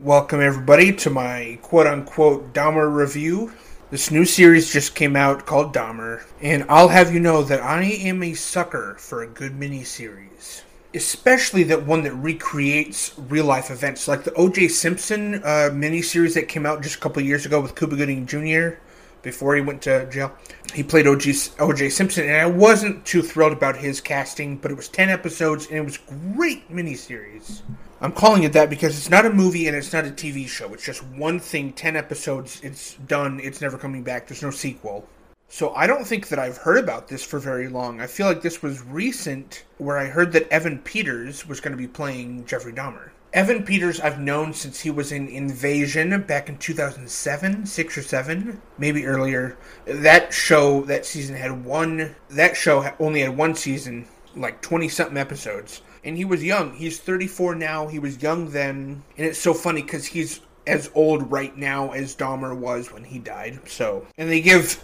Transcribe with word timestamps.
Welcome, 0.00 0.40
everybody, 0.40 0.92
to 0.92 1.08
my 1.08 1.56
quote 1.62 1.86
unquote 1.86 2.52
Dahmer 2.52 2.92
review. 2.92 3.52
This 3.90 4.10
new 4.10 4.24
series 4.24 4.72
just 4.72 4.96
came 4.96 5.14
out 5.14 5.46
called 5.46 5.72
Dahmer, 5.72 6.24
and 6.42 6.64
I'll 6.68 6.88
have 6.88 7.14
you 7.14 7.20
know 7.20 7.44
that 7.44 7.62
I 7.62 7.84
am 7.84 8.20
a 8.24 8.34
sucker 8.34 8.96
for 8.98 9.22
a 9.22 9.28
good 9.28 9.52
miniseries. 9.52 10.62
Especially 10.94 11.62
that 11.62 11.86
one 11.86 12.02
that 12.02 12.12
recreates 12.14 13.14
real 13.16 13.44
life 13.44 13.70
events, 13.70 14.08
like 14.08 14.24
the 14.24 14.34
O.J. 14.34 14.66
Simpson 14.66 15.36
uh, 15.36 15.70
miniseries 15.72 16.34
that 16.34 16.48
came 16.48 16.66
out 16.66 16.82
just 16.82 16.96
a 16.96 17.00
couple 17.00 17.22
years 17.22 17.46
ago 17.46 17.60
with 17.60 17.76
Cuba 17.76 17.94
Gooding 17.94 18.26
Jr. 18.26 18.80
before 19.22 19.54
he 19.54 19.62
went 19.62 19.80
to 19.82 20.10
jail. 20.10 20.36
He 20.74 20.82
played 20.82 21.06
O.J. 21.06 21.88
Simpson, 21.88 22.28
and 22.28 22.36
I 22.36 22.46
wasn't 22.46 23.06
too 23.06 23.22
thrilled 23.22 23.52
about 23.52 23.76
his 23.76 24.00
casting, 24.00 24.56
but 24.56 24.72
it 24.72 24.76
was 24.76 24.88
10 24.88 25.08
episodes, 25.08 25.68
and 25.68 25.76
it 25.76 25.84
was 25.84 25.98
great 26.34 26.68
miniseries. 26.68 27.62
I'm 28.04 28.12
calling 28.12 28.42
it 28.42 28.52
that 28.52 28.68
because 28.68 28.98
it's 28.98 29.08
not 29.08 29.24
a 29.24 29.30
movie 29.30 29.66
and 29.66 29.74
it's 29.74 29.94
not 29.94 30.04
a 30.04 30.10
TV 30.10 30.46
show. 30.46 30.74
It's 30.74 30.84
just 30.84 31.02
one 31.02 31.40
thing, 31.40 31.72
10 31.72 31.96
episodes, 31.96 32.60
it's 32.62 32.96
done, 32.96 33.40
it's 33.42 33.62
never 33.62 33.78
coming 33.78 34.02
back, 34.02 34.28
there's 34.28 34.42
no 34.42 34.50
sequel. 34.50 35.08
So 35.48 35.74
I 35.74 35.86
don't 35.86 36.06
think 36.06 36.28
that 36.28 36.38
I've 36.38 36.58
heard 36.58 36.84
about 36.84 37.08
this 37.08 37.24
for 37.24 37.38
very 37.38 37.66
long. 37.66 38.02
I 38.02 38.06
feel 38.06 38.26
like 38.26 38.42
this 38.42 38.62
was 38.62 38.84
recent 38.84 39.64
where 39.78 39.96
I 39.96 40.04
heard 40.04 40.32
that 40.32 40.50
Evan 40.50 40.80
Peters 40.80 41.48
was 41.48 41.60
going 41.60 41.72
to 41.72 41.78
be 41.78 41.88
playing 41.88 42.44
Jeffrey 42.44 42.74
Dahmer. 42.74 43.08
Evan 43.32 43.64
Peters, 43.64 44.00
I've 44.00 44.20
known 44.20 44.52
since 44.52 44.80
he 44.80 44.90
was 44.90 45.10
in 45.10 45.26
Invasion 45.26 46.24
back 46.24 46.50
in 46.50 46.58
2007, 46.58 47.64
6 47.64 47.98
or 47.98 48.02
7, 48.02 48.60
maybe 48.76 49.06
earlier. 49.06 49.56
That 49.86 50.30
show, 50.30 50.82
that 50.82 51.06
season 51.06 51.36
had 51.36 51.64
one, 51.64 52.14
that 52.28 52.54
show 52.54 52.86
only 53.00 53.20
had 53.20 53.34
one 53.34 53.54
season, 53.54 54.06
like 54.36 54.60
20 54.60 54.90
something 54.90 55.16
episodes 55.16 55.80
and 56.04 56.16
he 56.16 56.24
was 56.24 56.44
young. 56.44 56.74
He's 56.74 56.98
34 56.98 57.54
now. 57.54 57.88
He 57.88 57.98
was 57.98 58.22
young 58.22 58.50
then, 58.50 59.02
and 59.16 59.26
it's 59.26 59.38
so 59.38 59.54
funny 59.54 59.82
because 59.82 60.06
he's 60.06 60.40
as 60.66 60.90
old 60.94 61.30
right 61.30 61.56
now 61.56 61.92
as 61.92 62.14
Dahmer 62.14 62.56
was 62.56 62.92
when 62.92 63.04
he 63.04 63.18
died. 63.18 63.60
So, 63.68 64.06
and 64.16 64.30
they 64.30 64.40
give 64.40 64.82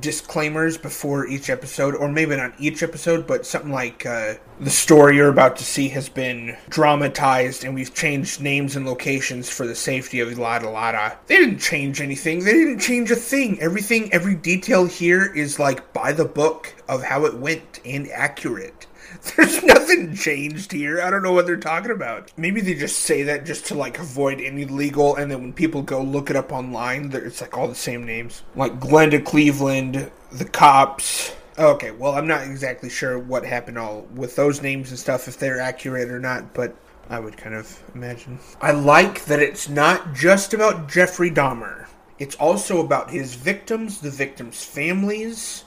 disclaimers 0.00 0.76
before 0.76 1.26
each 1.26 1.50
episode, 1.50 1.94
or 1.94 2.08
maybe 2.08 2.36
not 2.36 2.52
each 2.58 2.82
episode, 2.82 3.26
but 3.26 3.46
something 3.46 3.72
like 3.72 4.04
uh, 4.04 4.34
the 4.60 4.70
story 4.70 5.16
you're 5.16 5.28
about 5.28 5.56
to 5.56 5.64
see 5.64 5.88
has 5.88 6.08
been 6.08 6.56
dramatized, 6.68 7.64
and 7.64 7.74
we've 7.74 7.94
changed 7.94 8.40
names 8.40 8.76
and 8.76 8.86
locations 8.86 9.48
for 9.48 9.66
the 9.66 9.74
safety 9.74 10.20
of 10.20 10.38
Lada 10.38 10.68
Lada. 10.68 11.18
They 11.26 11.38
didn't 11.38 11.58
change 11.58 12.00
anything. 12.00 12.44
They 12.44 12.52
didn't 12.52 12.80
change 12.80 13.10
a 13.10 13.16
thing. 13.16 13.60
Everything, 13.60 14.12
every 14.12 14.34
detail 14.34 14.86
here 14.86 15.24
is 15.24 15.58
like 15.58 15.92
by 15.92 16.12
the 16.12 16.24
book 16.24 16.74
of 16.88 17.02
how 17.02 17.24
it 17.24 17.34
went 17.34 17.80
and 17.84 18.08
accurate. 18.10 18.86
There's 19.36 19.62
nothing 19.62 20.16
changed 20.16 20.72
here. 20.72 21.00
I 21.00 21.08
don't 21.08 21.22
know 21.22 21.32
what 21.32 21.46
they're 21.46 21.56
talking 21.56 21.92
about. 21.92 22.32
Maybe 22.36 22.60
they 22.60 22.74
just 22.74 23.00
say 23.00 23.22
that 23.24 23.46
just 23.46 23.66
to 23.66 23.74
like 23.74 23.98
avoid 23.98 24.40
any 24.40 24.64
legal, 24.64 25.14
and 25.14 25.30
then 25.30 25.40
when 25.40 25.52
people 25.52 25.82
go 25.82 26.02
look 26.02 26.28
it 26.28 26.36
up 26.36 26.50
online, 26.50 27.12
it's 27.14 27.40
like 27.40 27.56
all 27.56 27.68
the 27.68 27.74
same 27.74 28.04
names, 28.04 28.42
like 28.56 28.80
Glenda 28.80 29.24
Cleveland, 29.24 30.10
the 30.32 30.44
cops. 30.44 31.32
Okay, 31.56 31.92
well, 31.92 32.14
I'm 32.14 32.26
not 32.26 32.42
exactly 32.44 32.90
sure 32.90 33.18
what 33.18 33.44
happened 33.44 33.78
all 33.78 34.02
with 34.14 34.34
those 34.34 34.60
names 34.60 34.90
and 34.90 34.98
stuff, 34.98 35.28
if 35.28 35.38
they're 35.38 35.60
accurate 35.60 36.10
or 36.10 36.18
not, 36.18 36.52
but 36.52 36.74
I 37.08 37.20
would 37.20 37.36
kind 37.36 37.54
of 37.54 37.80
imagine. 37.94 38.40
I 38.60 38.72
like 38.72 39.26
that 39.26 39.40
it's 39.40 39.68
not 39.68 40.14
just 40.14 40.52
about 40.54 40.88
Jeffrey 40.88 41.30
Dahmer. 41.30 41.86
It's 42.18 42.36
also 42.36 42.80
about 42.80 43.10
his 43.10 43.34
victims, 43.34 44.00
the 44.00 44.10
victims' 44.10 44.64
families, 44.64 45.64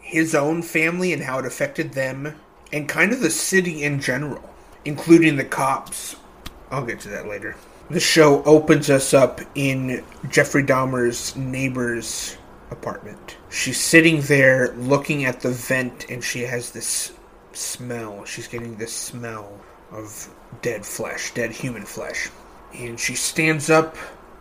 his 0.00 0.34
own 0.34 0.62
family, 0.62 1.12
and 1.12 1.22
how 1.22 1.38
it 1.38 1.46
affected 1.46 1.92
them, 1.92 2.34
and 2.74 2.88
kind 2.88 3.12
of 3.12 3.20
the 3.20 3.30
city 3.30 3.84
in 3.84 4.00
general, 4.00 4.42
including 4.84 5.36
the 5.36 5.44
cops. 5.44 6.16
I'll 6.72 6.84
get 6.84 6.98
to 7.00 7.08
that 7.10 7.28
later. 7.28 7.54
The 7.88 8.00
show 8.00 8.42
opens 8.42 8.90
us 8.90 9.14
up 9.14 9.40
in 9.54 10.02
Jeffrey 10.28 10.64
Dahmer's 10.64 11.36
neighbor's 11.36 12.36
apartment. 12.72 13.36
She's 13.48 13.80
sitting 13.80 14.22
there 14.22 14.72
looking 14.72 15.24
at 15.24 15.40
the 15.40 15.50
vent 15.50 16.10
and 16.10 16.24
she 16.24 16.40
has 16.40 16.72
this 16.72 17.12
smell. 17.52 18.24
She's 18.24 18.48
getting 18.48 18.74
this 18.74 18.92
smell 18.92 19.60
of 19.92 20.28
dead 20.60 20.84
flesh, 20.84 21.32
dead 21.32 21.52
human 21.52 21.84
flesh. 21.84 22.28
And 22.74 22.98
she 22.98 23.14
stands 23.14 23.70
up, 23.70 23.96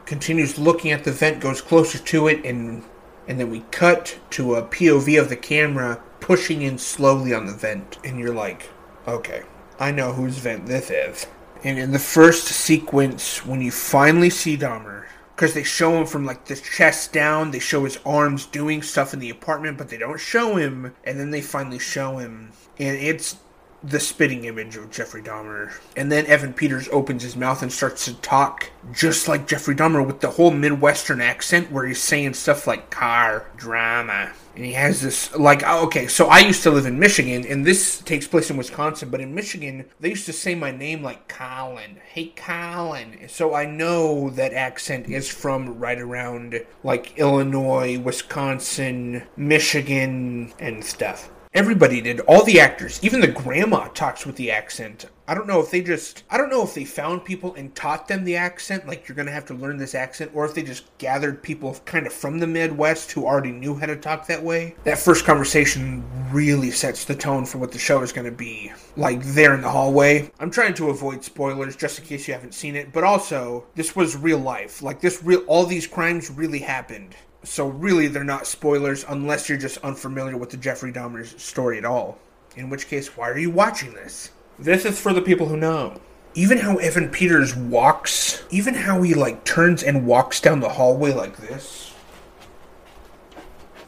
continues 0.08 0.58
looking 0.58 0.90
at 0.90 1.04
the 1.04 1.12
vent, 1.12 1.40
goes 1.40 1.62
closer 1.62 2.00
to 2.00 2.28
it, 2.30 2.44
and 2.46 2.84
and 3.28 3.40
then 3.40 3.50
we 3.50 3.62
cut 3.72 4.20
to 4.32 4.56
a 4.56 4.64
POV 4.64 5.22
of 5.22 5.30
the 5.30 5.38
camera 5.38 6.02
pushing 6.24 6.62
in 6.62 6.78
slowly 6.78 7.34
on 7.34 7.46
the 7.46 7.54
vent, 7.54 7.98
and 8.06 8.18
you're 8.18 8.34
like, 8.34 8.70
okay, 9.06 9.44
I 9.78 9.92
know 9.92 10.14
whose 10.14 10.38
vent 10.38 10.66
this 10.66 10.90
is. 10.90 11.28
And 11.66 11.78
in 11.78 11.92
the 11.92 12.00
first 12.00 12.46
sequence, 12.46 13.46
when 13.46 13.60
you 13.60 13.72
finally 13.72 14.30
see 14.30 14.56
Dahmer, 14.56 15.04
because 15.36 15.54
they 15.54 15.64
show 15.64 15.98
him 16.00 16.06
from 16.06 16.26
like 16.26 16.46
the 16.46 16.56
chest 16.56 17.12
down, 17.12 17.52
they 17.52 17.60
show 17.60 17.84
his 17.84 18.00
arms 18.06 18.46
doing 18.46 18.82
stuff 18.82 19.14
in 19.14 19.20
the 19.20 19.30
apartment, 19.30 19.78
but 19.78 19.90
they 19.90 19.98
don't 19.98 20.18
show 20.18 20.56
him, 20.56 20.96
and 21.04 21.20
then 21.20 21.32
they 21.32 21.42
finally 21.42 21.78
show 21.78 22.20
him, 22.20 22.54
and 22.80 22.96
it's 22.98 23.36
the 23.84 24.00
spitting 24.00 24.46
image 24.46 24.78
of 24.78 24.90
Jeffrey 24.90 25.22
Dahmer. 25.22 25.74
And 25.98 26.10
then 26.10 26.26
Evan 26.28 26.54
Peters 26.54 26.88
opens 26.94 27.22
his 27.22 27.36
mouth 27.36 27.62
and 27.62 27.72
starts 27.72 28.06
to 28.06 28.14
talk 28.22 28.72
just 28.94 29.28
like 29.28 29.46
Jeffrey 29.46 29.76
Dahmer 29.76 30.08
with 30.08 30.22
the 30.22 30.32
whole 30.32 30.52
Midwestern 30.52 31.20
accent 31.20 31.70
where 31.70 31.86
he's 31.86 32.02
saying 32.02 32.36
stuff 32.36 32.66
like 32.66 32.90
car, 32.90 33.46
drama. 33.58 34.32
And 34.56 34.64
he 34.64 34.74
has 34.74 35.02
this, 35.02 35.34
like, 35.36 35.64
oh, 35.66 35.86
okay, 35.86 36.06
so 36.06 36.28
I 36.28 36.40
used 36.40 36.62
to 36.64 36.72
live 36.72 36.86
in 36.86 37.00
Michigan, 37.00 37.44
and 37.48 37.66
this 37.66 38.00
takes 38.00 38.28
place 38.28 38.52
in 38.52 38.58
Wisconsin, 38.58 39.10
but 39.10 39.20
in 39.20 39.34
Michigan, 39.34 39.86
they 40.00 40.10
used 40.10 40.28
to 40.28 40.34
say 40.34 40.54
my 40.54 40.70
name 40.70 41.02
like 41.02 41.28
Colin. 41.28 41.98
Hey, 42.06 42.34
Colin. 42.36 43.28
So 43.28 43.56
I 43.56 43.66
know 43.66 44.30
that 44.32 44.54
accent 44.54 45.08
is 45.08 45.28
from 45.28 45.80
right 45.80 46.00
around, 46.00 46.64
like, 46.84 47.18
Illinois, 47.18 47.98
Wisconsin, 47.98 49.24
Michigan, 49.36 50.54
and 50.60 50.84
stuff. 50.84 51.32
Everybody 51.56 52.02
did. 52.02 52.20
All 52.22 52.44
the 52.44 52.60
actors, 52.60 53.00
even 53.04 53.22
the 53.22 53.28
grandma 53.28 53.88
talks 53.90 54.26
with 54.26 54.38
the 54.38 54.50
accent. 54.50 55.06
I 55.28 55.36
don't 55.36 55.46
know 55.46 55.60
if 55.60 55.70
they 55.70 55.84
just 55.84 56.24
I 56.32 56.38
don't 56.40 56.50
know 56.50 56.64
if 56.64 56.74
they 56.74 56.84
found 56.84 57.26
people 57.26 57.54
and 57.54 57.76
taught 57.76 58.08
them 58.08 58.24
the 58.24 58.36
accent, 58.36 58.88
like 58.88 59.08
you're 59.08 59.16
gonna 59.16 59.30
have 59.30 59.46
to 59.46 59.54
learn 59.54 59.78
this 59.78 59.94
accent, 59.94 60.32
or 60.34 60.46
if 60.46 60.56
they 60.56 60.64
just 60.64 60.86
gathered 60.98 61.44
people 61.44 61.78
kind 61.86 62.08
of 62.08 62.14
from 62.14 62.40
the 62.40 62.48
Midwest 62.48 63.12
who 63.12 63.28
already 63.28 63.52
knew 63.52 63.76
how 63.76 63.86
to 63.86 63.96
talk 63.96 64.26
that 64.26 64.42
way. 64.42 64.74
That 64.84 64.98
first 64.98 65.26
conversation 65.26 66.04
really 66.32 66.72
sets 66.72 67.06
the 67.06 67.14
tone 67.14 67.46
for 67.46 67.60
what 67.60 67.72
the 67.72 67.78
show 67.78 68.02
is 68.02 68.12
gonna 68.12 68.32
be. 68.32 68.72
Like 68.98 69.22
there 69.22 69.54
in 69.54 69.62
the 69.62 69.70
hallway. 69.70 70.32
I'm 70.40 70.50
trying 70.50 70.74
to 70.74 70.90
avoid 70.90 71.24
spoilers 71.24 71.76
just 71.76 72.00
in 72.00 72.06
case 72.06 72.28
you 72.28 72.34
haven't 72.34 72.56
seen 72.56 72.76
it, 72.76 72.92
but 72.92 73.04
also 73.04 73.66
this 73.76 73.96
was 73.96 74.18
real 74.18 74.40
life. 74.40 74.82
Like 74.82 75.02
this 75.02 75.22
real 75.22 75.42
all 75.42 75.68
these 75.68 75.86
crimes 75.86 76.32
really 76.32 76.60
happened. 76.60 77.16
So 77.44 77.68
really, 77.68 78.08
they're 78.08 78.24
not 78.24 78.48
spoilers 78.48 79.06
unless 79.08 79.50
you're 79.50 79.58
just 79.58 79.78
unfamiliar 79.80 80.38
with 80.38 80.50
the 80.50 80.58
Jeffrey 80.58 80.94
Dahmer 80.94 81.26
story 81.40 81.78
at 81.78 81.86
all. 81.86 82.18
In 82.56 82.70
which 82.70 82.88
case, 82.88 83.18
why 83.18 83.30
are 83.30 83.38
you 83.38 83.50
watching 83.50 83.94
this? 83.94 84.32
This 84.58 84.86
is 84.86 85.00
for 85.00 85.14
the 85.14 85.22
people 85.22 85.48
who 85.48 85.58
know. 85.58 86.00
Even 86.36 86.60
how 86.60 86.78
Evan 86.78 87.10
Peters 87.10 87.56
walks, 87.56 88.44
even 88.50 88.74
how 88.74 89.02
he 89.02 89.14
like 89.14 89.44
turns 89.44 89.84
and 89.84 90.06
walks 90.06 90.40
down 90.40 90.62
the 90.62 90.70
hallway 90.70 91.14
like 91.14 91.38
this, 91.38 91.94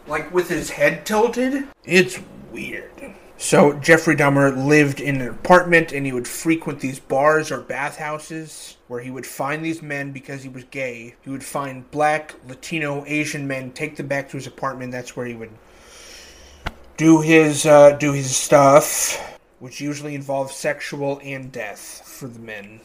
like 0.08 0.32
with 0.34 0.50
his 0.50 0.70
head 0.70 1.06
tilted, 1.06 1.68
it's 1.84 2.20
weird. 2.52 3.16
So 3.38 3.74
Jeffrey 3.74 4.16
Dahmer 4.16 4.56
lived 4.66 5.02
in 5.02 5.22
an 5.22 5.28
apartment 5.28 5.92
and 5.92 6.06
he 6.06 6.14
would 6.14 6.28
frequent 6.28 6.80
these 6.80 7.00
bars 7.00 7.52
or 7.52 7.60
bathhouses 7.62 8.78
where 8.88 9.02
he 9.02 9.12
would 9.12 9.26
find 9.26 9.64
these 9.64 9.82
men 9.82 10.12
because 10.12 10.44
he 10.44 10.50
was 10.50 10.64
gay. 10.66 11.16
He 11.22 11.30
would 11.30 11.44
find 11.44 11.90
black, 11.92 12.34
Latino, 12.48 13.04
Asian 13.06 13.46
men, 13.48 13.72
take 13.72 13.98
them 13.98 14.08
back 14.08 14.30
to 14.30 14.38
his 14.38 14.48
apartment. 14.48 14.92
That's 14.92 15.16
where 15.16 15.26
he 15.26 15.36
would 15.36 15.52
do 16.98 17.22
his 17.22 17.66
uh, 17.66 17.92
do 17.92 18.14
his 18.14 18.36
stuff, 18.36 19.18
which 19.60 19.82
usually 19.82 20.16
involves 20.16 20.56
sexual 20.56 21.20
and 21.24 21.52
death 21.52 22.02
for 22.06 22.28
the 22.28 22.40
men. 22.40 22.80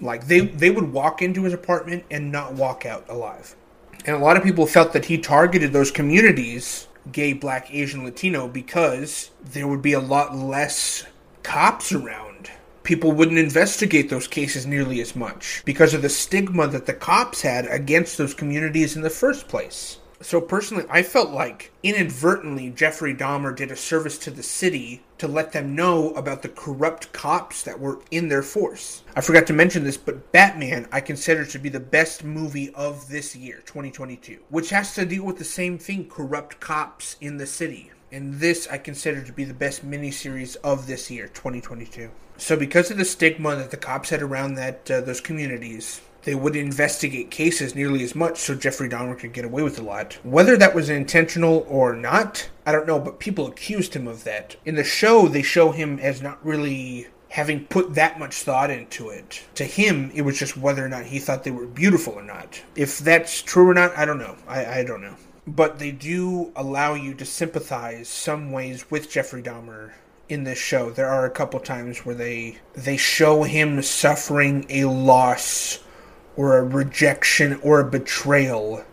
Like 0.00 0.26
they 0.28 0.40
they 0.40 0.70
would 0.70 0.92
walk 0.92 1.20
into 1.20 1.42
his 1.42 1.52
apartment 1.52 2.04
and 2.10 2.30
not 2.30 2.52
walk 2.52 2.86
out 2.86 3.04
alive. 3.08 3.56
And 4.04 4.14
a 4.14 4.20
lot 4.20 4.36
of 4.36 4.44
people 4.44 4.66
felt 4.66 4.92
that 4.92 5.06
he 5.06 5.18
targeted 5.18 5.72
those 5.72 5.90
communities 5.90 6.86
gay, 7.12 7.32
black, 7.32 7.72
Asian, 7.72 8.04
Latino 8.04 8.48
because 8.48 9.30
there 9.44 9.68
would 9.68 9.82
be 9.82 9.92
a 9.92 10.00
lot 10.00 10.36
less 10.36 11.04
cops 11.42 11.92
around. 11.92 12.50
People 12.82 13.12
wouldn't 13.12 13.38
investigate 13.38 14.10
those 14.10 14.28
cases 14.28 14.66
nearly 14.66 15.00
as 15.00 15.16
much 15.16 15.62
because 15.64 15.94
of 15.94 16.02
the 16.02 16.08
stigma 16.08 16.68
that 16.68 16.86
the 16.86 16.92
cops 16.92 17.42
had 17.42 17.66
against 17.66 18.16
those 18.16 18.34
communities 18.34 18.94
in 18.94 19.02
the 19.02 19.10
first 19.10 19.48
place. 19.48 19.98
So 20.20 20.40
personally, 20.40 20.84
I 20.88 21.02
felt 21.02 21.30
like 21.30 21.72
inadvertently 21.82 22.70
Jeffrey 22.70 23.14
Dahmer 23.14 23.54
did 23.54 23.70
a 23.70 23.76
service 23.76 24.18
to 24.18 24.30
the 24.30 24.42
city 24.42 25.02
to 25.18 25.28
let 25.28 25.52
them 25.52 25.74
know 25.74 26.10
about 26.10 26.42
the 26.42 26.48
corrupt 26.48 27.12
cops 27.12 27.62
that 27.62 27.80
were 27.80 28.00
in 28.10 28.28
their 28.28 28.42
force. 28.42 29.02
I 29.14 29.20
forgot 29.20 29.46
to 29.46 29.52
mention 29.52 29.84
this, 29.84 29.96
but 29.96 30.32
Batman 30.32 30.88
I 30.92 31.00
consider 31.00 31.44
to 31.46 31.58
be 31.58 31.68
the 31.68 31.80
best 31.80 32.24
movie 32.24 32.72
of 32.74 33.08
this 33.08 33.34
year, 33.34 33.62
2022, 33.66 34.40
which 34.50 34.70
has 34.70 34.94
to 34.94 35.06
deal 35.06 35.24
with 35.24 35.38
the 35.38 35.44
same 35.44 35.78
thing 35.78 36.08
corrupt 36.08 36.60
cops 36.60 37.16
in 37.20 37.36
the 37.38 37.46
city. 37.46 37.90
And 38.12 38.34
this 38.34 38.68
I 38.70 38.78
consider 38.78 39.22
to 39.22 39.32
be 39.32 39.44
the 39.44 39.54
best 39.54 39.88
miniseries 39.88 40.56
of 40.62 40.86
this 40.86 41.10
year, 41.10 41.28
2022. 41.28 42.10
So 42.38 42.56
because 42.56 42.90
of 42.90 42.98
the 42.98 43.04
stigma 43.04 43.56
that 43.56 43.70
the 43.70 43.76
cops 43.76 44.10
had 44.10 44.22
around 44.22 44.54
that 44.54 44.90
uh, 44.90 45.00
those 45.00 45.20
communities, 45.20 46.00
they 46.26 46.34
would 46.34 46.56
investigate 46.56 47.30
cases 47.30 47.76
nearly 47.76 48.02
as 48.02 48.16
much 48.16 48.36
so 48.38 48.56
Jeffrey 48.56 48.88
Dahmer 48.88 49.16
could 49.16 49.32
get 49.32 49.44
away 49.44 49.62
with 49.62 49.78
a 49.78 49.82
lot. 49.82 50.18
Whether 50.24 50.56
that 50.56 50.74
was 50.74 50.90
intentional 50.90 51.64
or 51.68 51.94
not, 51.94 52.50
I 52.66 52.72
don't 52.72 52.86
know, 52.86 52.98
but 52.98 53.20
people 53.20 53.46
accused 53.46 53.94
him 53.94 54.08
of 54.08 54.24
that. 54.24 54.56
In 54.64 54.74
the 54.74 54.82
show, 54.82 55.28
they 55.28 55.42
show 55.42 55.70
him 55.70 56.00
as 56.00 56.20
not 56.20 56.44
really 56.44 57.06
having 57.28 57.66
put 57.66 57.94
that 57.94 58.18
much 58.18 58.34
thought 58.34 58.70
into 58.72 59.08
it. 59.08 59.44
To 59.54 59.64
him, 59.64 60.10
it 60.16 60.22
was 60.22 60.36
just 60.36 60.56
whether 60.56 60.84
or 60.84 60.88
not 60.88 61.04
he 61.06 61.20
thought 61.20 61.44
they 61.44 61.52
were 61.52 61.64
beautiful 61.64 62.14
or 62.14 62.24
not. 62.24 62.60
If 62.74 62.98
that's 62.98 63.40
true 63.40 63.68
or 63.68 63.74
not, 63.74 63.96
I 63.96 64.04
don't 64.04 64.18
know. 64.18 64.36
I, 64.48 64.80
I 64.80 64.84
don't 64.84 65.02
know. 65.02 65.14
But 65.46 65.78
they 65.78 65.92
do 65.92 66.50
allow 66.56 66.94
you 66.94 67.14
to 67.14 67.24
sympathize 67.24 68.08
some 68.08 68.50
ways 68.50 68.90
with 68.90 69.08
Jeffrey 69.08 69.44
Dahmer 69.44 69.92
in 70.28 70.42
this 70.42 70.58
show. 70.58 70.90
There 70.90 71.06
are 71.06 71.24
a 71.24 71.30
couple 71.30 71.60
times 71.60 72.04
where 72.04 72.16
they 72.16 72.58
they 72.74 72.96
show 72.96 73.44
him 73.44 73.80
suffering 73.80 74.66
a 74.68 74.86
loss 74.86 75.84
or 76.36 76.58
a 76.58 76.64
rejection 76.64 77.58
or 77.62 77.80
a 77.80 77.90
betrayal 77.90 78.84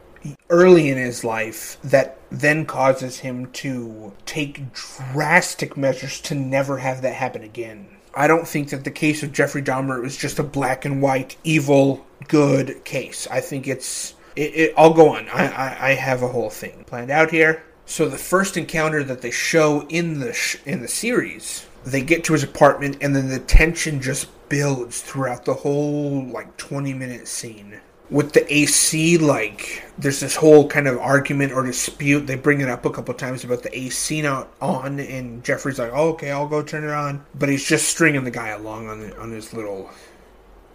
early 0.50 0.90
in 0.90 0.98
his 0.98 1.24
life 1.24 1.78
that 1.84 2.18
then 2.32 2.66
causes 2.66 3.20
him 3.20 3.52
to 3.52 4.14
take 4.26 4.74
drastic 4.74 5.76
measures 5.76 6.22
to 6.22 6.36
never 6.36 6.78
have 6.78 7.02
that 7.02 7.14
happen 7.14 7.44
again. 7.44 7.88
I 8.16 8.28
don't 8.28 8.48
think 8.48 8.70
that 8.70 8.84
the 8.84 8.92
case 8.92 9.24
of 9.24 9.34
Jeffrey 9.34 9.62
Dahmer 9.62 10.02
was 10.02 10.16
just 10.16 10.40
a 10.40 10.44
black 10.44 10.86
and 10.86 11.02
white, 11.02 11.36
evil, 11.44 12.06
good 12.28 12.86
case. 12.86 13.28
I 13.30 13.42
think 13.42 13.68
it's. 13.68 14.14
It, 14.36 14.56
it, 14.56 14.74
I'll 14.78 14.94
go 14.94 15.10
on. 15.16 15.28
I, 15.30 15.48
I, 15.48 15.90
I 15.90 15.94
have 15.94 16.24
a 16.24 16.28
whole 16.28 16.50
thing 16.50 16.84
planned 16.86 17.12
out 17.12 17.32
here. 17.32 17.64
So 17.86 18.08
the 18.08 18.18
first 18.18 18.56
encounter 18.56 19.04
that 19.04 19.22
they 19.22 19.32
show 19.32 19.86
in 19.88 20.20
the 20.20 20.34
sh- 20.34 20.58
in 20.66 20.82
the 20.82 20.88
series, 20.88 21.66
they 21.86 22.02
get 22.02 22.24
to 22.26 22.34
his 22.34 22.44
apartment, 22.44 22.98
and 23.02 23.16
then 23.16 23.30
the 23.30 23.40
tension 23.40 24.02
just 24.02 24.28
builds 24.50 25.02
throughout 25.02 25.46
the 25.46 25.54
whole 25.54 26.24
like 26.26 26.58
20 26.58 26.94
minute 26.94 27.28
scene 27.28 27.80
with 28.10 28.34
the 28.34 28.54
AC, 28.54 29.18
like 29.18 29.84
there's 29.98 30.20
this 30.20 30.36
whole 30.36 30.68
kind 30.68 30.88
of 30.88 31.00
argument 31.00 31.52
or 31.52 31.64
dispute. 31.64 32.28
They 32.28 32.36
bring 32.36 32.62
it 32.62 32.70
up 32.70 32.86
a 32.86 32.92
couple 32.92 33.14
times 33.16 33.44
about 33.44 33.64
the 33.64 33.76
AC 33.78 34.22
not 34.22 34.50
on, 34.62 35.00
and 35.00 35.44
Jeffrey's 35.44 35.80
like, 35.80 35.92
oh, 35.94 36.10
"Okay, 36.10 36.32
I'll 36.32 36.48
go 36.48 36.62
turn 36.62 36.84
it 36.84 36.92
on," 36.92 37.26
but 37.34 37.50
he's 37.50 37.66
just 37.66 37.88
stringing 37.90 38.24
the 38.24 38.32
guy 38.32 38.50
along 38.50 38.88
on 38.88 39.12
on 39.14 39.32
his 39.32 39.54
little 39.54 39.90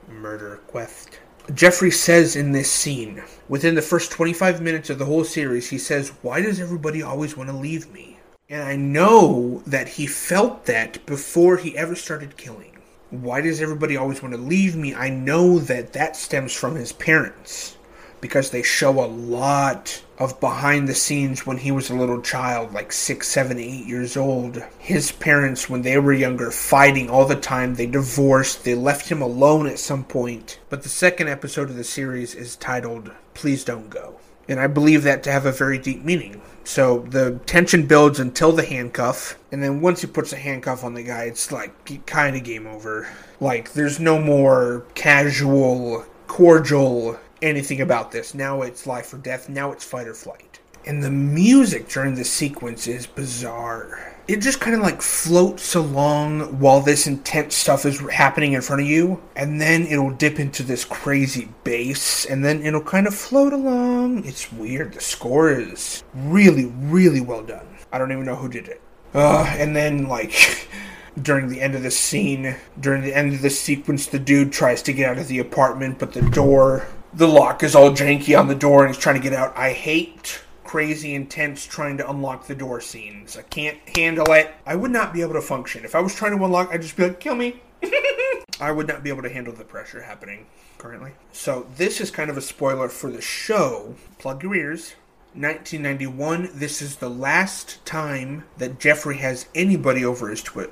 murder 0.08 0.60
quest. 0.66 1.20
Jeffrey 1.54 1.90
says 1.90 2.34
in 2.34 2.52
this 2.52 2.70
scene, 2.70 3.22
within 3.48 3.74
the 3.74 3.82
first 3.82 4.10
25 4.10 4.60
minutes 4.60 4.90
of 4.90 4.98
the 4.98 5.04
whole 5.04 5.24
series, 5.24 5.70
he 5.70 5.78
says, 5.78 6.12
"Why 6.22 6.40
does 6.40 6.60
everybody 6.60 7.02
always 7.02 7.36
want 7.36 7.50
to 7.50 7.56
leave 7.56 7.92
me?" 7.92 8.07
And 8.50 8.62
I 8.62 8.76
know 8.76 9.62
that 9.66 9.88
he 9.88 10.06
felt 10.06 10.64
that 10.66 11.04
before 11.04 11.58
he 11.58 11.76
ever 11.76 11.94
started 11.94 12.36
killing 12.36 12.78
why 13.10 13.40
does 13.40 13.62
everybody 13.62 13.96
always 13.96 14.22
want 14.22 14.34
to 14.34 14.40
leave 14.40 14.76
me? 14.76 14.94
I 14.94 15.08
know 15.08 15.58
that 15.60 15.94
that 15.94 16.16
stems 16.16 16.52
from 16.52 16.74
his 16.74 16.92
parents 16.92 17.76
because 18.20 18.50
they 18.50 18.62
show 18.62 19.02
a 19.02 19.06
lot 19.06 20.02
of 20.18 20.40
behind 20.40 20.88
the 20.88 20.94
scenes 20.94 21.46
when 21.46 21.56
he 21.56 21.70
was 21.70 21.88
a 21.88 21.94
little 21.94 22.20
child, 22.20 22.74
like 22.74 22.92
six, 22.92 23.28
seven, 23.28 23.58
eight 23.58 23.86
years 23.86 24.16
old. 24.16 24.62
His 24.78 25.12
parents, 25.12 25.70
when 25.70 25.82
they 25.82 25.98
were 25.98 26.12
younger, 26.12 26.50
fighting 26.50 27.08
all 27.08 27.24
the 27.24 27.36
time. 27.36 27.76
They 27.76 27.86
divorced, 27.86 28.64
they 28.64 28.74
left 28.74 29.08
him 29.08 29.22
alone 29.22 29.66
at 29.66 29.78
some 29.78 30.04
point. 30.04 30.58
But 30.68 30.82
the 30.82 30.88
second 30.88 31.28
episode 31.28 31.70
of 31.70 31.76
the 31.76 31.84
series 31.84 32.34
is 32.34 32.56
titled 32.56 33.12
Please 33.32 33.64
Don't 33.64 33.88
Go. 33.88 34.18
And 34.48 34.58
I 34.58 34.66
believe 34.66 35.02
that 35.02 35.22
to 35.24 35.32
have 35.32 35.46
a 35.46 35.52
very 35.52 35.78
deep 35.78 36.04
meaning. 36.04 36.40
So 36.64 37.00
the 37.00 37.40
tension 37.46 37.86
builds 37.86 38.18
until 38.18 38.52
the 38.52 38.64
handcuff, 38.64 39.38
and 39.52 39.62
then 39.62 39.80
once 39.80 40.02
he 40.02 40.06
puts 40.06 40.32
a 40.32 40.36
handcuff 40.36 40.84
on 40.84 40.94
the 40.94 41.02
guy, 41.02 41.24
it's 41.24 41.50
like 41.52 42.06
kind 42.06 42.36
of 42.36 42.44
game 42.44 42.66
over. 42.66 43.08
Like 43.40 43.72
there's 43.72 43.98
no 43.98 44.18
more 44.18 44.84
casual, 44.94 46.04
cordial 46.26 47.18
anything 47.40 47.80
about 47.80 48.10
this. 48.10 48.34
Now 48.34 48.62
it's 48.62 48.86
life 48.86 49.12
or 49.12 49.18
death. 49.18 49.48
Now 49.48 49.72
it's 49.72 49.84
fight 49.84 50.08
or 50.08 50.14
flight. 50.14 50.60
And 50.84 51.02
the 51.02 51.10
music 51.10 51.88
during 51.88 52.14
this 52.14 52.30
sequence 52.30 52.86
is 52.86 53.06
bizarre 53.06 54.17
it 54.28 54.42
just 54.42 54.60
kind 54.60 54.76
of 54.76 54.82
like 54.82 55.00
floats 55.00 55.74
along 55.74 56.60
while 56.60 56.82
this 56.82 57.06
intense 57.06 57.54
stuff 57.54 57.86
is 57.86 57.98
happening 58.10 58.52
in 58.52 58.60
front 58.60 58.82
of 58.82 58.86
you, 58.86 59.22
and 59.34 59.58
then 59.58 59.86
it'll 59.86 60.10
dip 60.10 60.38
into 60.38 60.62
this 60.62 60.84
crazy 60.84 61.48
bass, 61.64 62.26
and 62.26 62.44
then 62.44 62.62
it'll 62.62 62.82
kind 62.82 63.06
of 63.06 63.14
float 63.14 63.54
along. 63.54 64.24
It's 64.26 64.52
weird. 64.52 64.92
The 64.92 65.00
score 65.00 65.50
is 65.50 66.04
really, 66.14 66.66
really 66.66 67.22
well 67.22 67.42
done. 67.42 67.66
I 67.90 67.96
don't 67.96 68.12
even 68.12 68.26
know 68.26 68.36
who 68.36 68.50
did 68.50 68.68
it. 68.68 68.82
Uh, 69.14 69.44
and 69.58 69.74
then 69.74 70.06
like. 70.06 70.68
during 71.22 71.48
the 71.48 71.60
end 71.60 71.74
of 71.74 71.82
the 71.82 71.90
scene, 71.90 72.54
during 72.78 73.02
the 73.02 73.12
end 73.12 73.34
of 73.34 73.42
the 73.42 73.50
sequence, 73.50 74.06
the 74.06 74.20
dude 74.20 74.52
tries 74.52 74.82
to 74.82 74.92
get 74.92 75.10
out 75.10 75.18
of 75.18 75.26
the 75.26 75.40
apartment, 75.40 75.98
but 75.98 76.12
the 76.12 76.22
door, 76.30 76.86
the 77.12 77.26
lock 77.26 77.64
is 77.64 77.74
all 77.74 77.90
janky 77.90 78.38
on 78.38 78.46
the 78.46 78.54
door 78.54 78.84
and 78.84 78.94
he's 78.94 79.02
trying 79.02 79.16
to 79.16 79.20
get 79.20 79.32
out. 79.32 79.56
I 79.56 79.72
hate 79.72 80.40
crazy 80.68 81.14
intense 81.14 81.64
trying 81.64 81.96
to 81.96 82.10
unlock 82.10 82.46
the 82.46 82.54
door 82.54 82.78
scenes. 82.78 83.38
I 83.38 83.42
can't 83.42 83.78
handle 83.96 84.30
it. 84.34 84.54
I 84.66 84.76
would 84.76 84.90
not 84.90 85.14
be 85.14 85.22
able 85.22 85.32
to 85.32 85.40
function. 85.40 85.82
If 85.82 85.94
I 85.94 86.00
was 86.00 86.14
trying 86.14 86.36
to 86.36 86.44
unlock, 86.44 86.68
I'd 86.70 86.82
just 86.82 86.94
be 86.94 87.04
like, 87.04 87.20
kill 87.20 87.36
me. 87.36 87.62
I 88.60 88.70
would 88.70 88.86
not 88.86 89.02
be 89.02 89.08
able 89.08 89.22
to 89.22 89.30
handle 89.30 89.54
the 89.54 89.64
pressure 89.64 90.02
happening 90.02 90.44
currently. 90.76 91.12
So, 91.32 91.66
this 91.76 92.02
is 92.02 92.10
kind 92.10 92.28
of 92.28 92.36
a 92.36 92.42
spoiler 92.42 92.90
for 92.90 93.10
the 93.10 93.22
show. 93.22 93.94
Plug 94.18 94.42
your 94.42 94.54
ears. 94.54 94.94
1991, 95.32 96.50
this 96.52 96.82
is 96.82 96.96
the 96.96 97.08
last 97.08 97.82
time 97.86 98.44
that 98.58 98.78
Jeffrey 98.78 99.16
has 99.18 99.48
anybody 99.54 100.04
over 100.04 100.28
his 100.28 100.42
twi- 100.42 100.68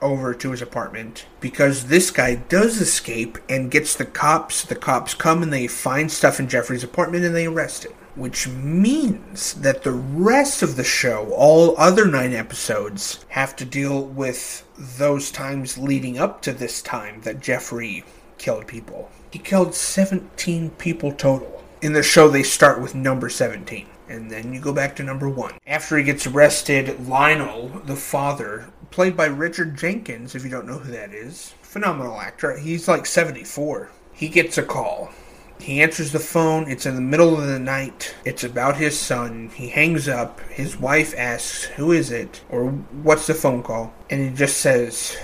over 0.00 0.32
to 0.32 0.52
his 0.52 0.62
apartment 0.62 1.26
because 1.40 1.88
this 1.88 2.10
guy 2.10 2.36
does 2.36 2.80
escape 2.80 3.36
and 3.46 3.70
gets 3.70 3.94
the 3.94 4.06
cops. 4.06 4.64
The 4.64 4.74
cops 4.74 5.12
come 5.12 5.42
and 5.42 5.52
they 5.52 5.66
find 5.66 6.10
stuff 6.10 6.40
in 6.40 6.48
Jeffrey's 6.48 6.84
apartment 6.84 7.24
and 7.24 7.34
they 7.34 7.46
arrest 7.46 7.84
him 7.84 7.92
which 8.18 8.48
means 8.48 9.54
that 9.54 9.84
the 9.84 9.92
rest 9.92 10.60
of 10.60 10.74
the 10.74 10.84
show, 10.84 11.32
all 11.36 11.78
other 11.78 12.04
nine 12.04 12.32
episodes, 12.32 13.24
have 13.28 13.54
to 13.56 13.64
deal 13.64 14.04
with 14.04 14.64
those 14.76 15.30
times 15.30 15.78
leading 15.78 16.18
up 16.18 16.42
to 16.42 16.52
this 16.52 16.82
time 16.82 17.20
that 17.22 17.40
Jeffrey 17.40 18.04
killed 18.36 18.66
people. 18.66 19.10
He 19.30 19.38
killed 19.38 19.74
17 19.74 20.70
people 20.70 21.12
total. 21.12 21.62
In 21.80 21.92
the 21.92 22.02
show, 22.02 22.28
they 22.28 22.42
start 22.42 22.80
with 22.82 22.94
number 22.94 23.28
17, 23.28 23.86
and 24.08 24.28
then 24.30 24.52
you 24.52 24.60
go 24.60 24.72
back 24.72 24.96
to 24.96 25.04
number 25.04 25.28
1. 25.28 25.54
After 25.66 25.96
he 25.96 26.02
gets 26.02 26.26
arrested, 26.26 27.06
Lionel, 27.06 27.68
the 27.84 27.94
father, 27.94 28.68
played 28.90 29.16
by 29.16 29.26
Richard 29.26 29.76
Jenkins, 29.76 30.34
if 30.34 30.42
you 30.42 30.50
don't 30.50 30.66
know 30.66 30.78
who 30.78 30.90
that 30.90 31.12
is, 31.12 31.54
phenomenal 31.62 32.20
actor, 32.20 32.58
he's 32.58 32.88
like 32.88 33.06
74. 33.06 33.90
He 34.12 34.28
gets 34.28 34.58
a 34.58 34.62
call 34.64 35.12
he 35.60 35.82
answers 35.82 36.12
the 36.12 36.18
phone. 36.18 36.70
It's 36.70 36.86
in 36.86 36.94
the 36.94 37.00
middle 37.00 37.38
of 37.38 37.46
the 37.46 37.58
night. 37.58 38.14
It's 38.24 38.44
about 38.44 38.76
his 38.76 38.98
son. 38.98 39.50
He 39.54 39.68
hangs 39.68 40.08
up. 40.08 40.40
His 40.50 40.78
wife 40.78 41.14
asks, 41.16 41.64
Who 41.64 41.92
is 41.92 42.10
it? 42.10 42.42
Or 42.48 42.70
what's 43.02 43.26
the 43.26 43.34
phone 43.34 43.62
call? 43.62 43.92
And 44.08 44.20
he 44.20 44.34
just 44.34 44.58
says, 44.58 45.16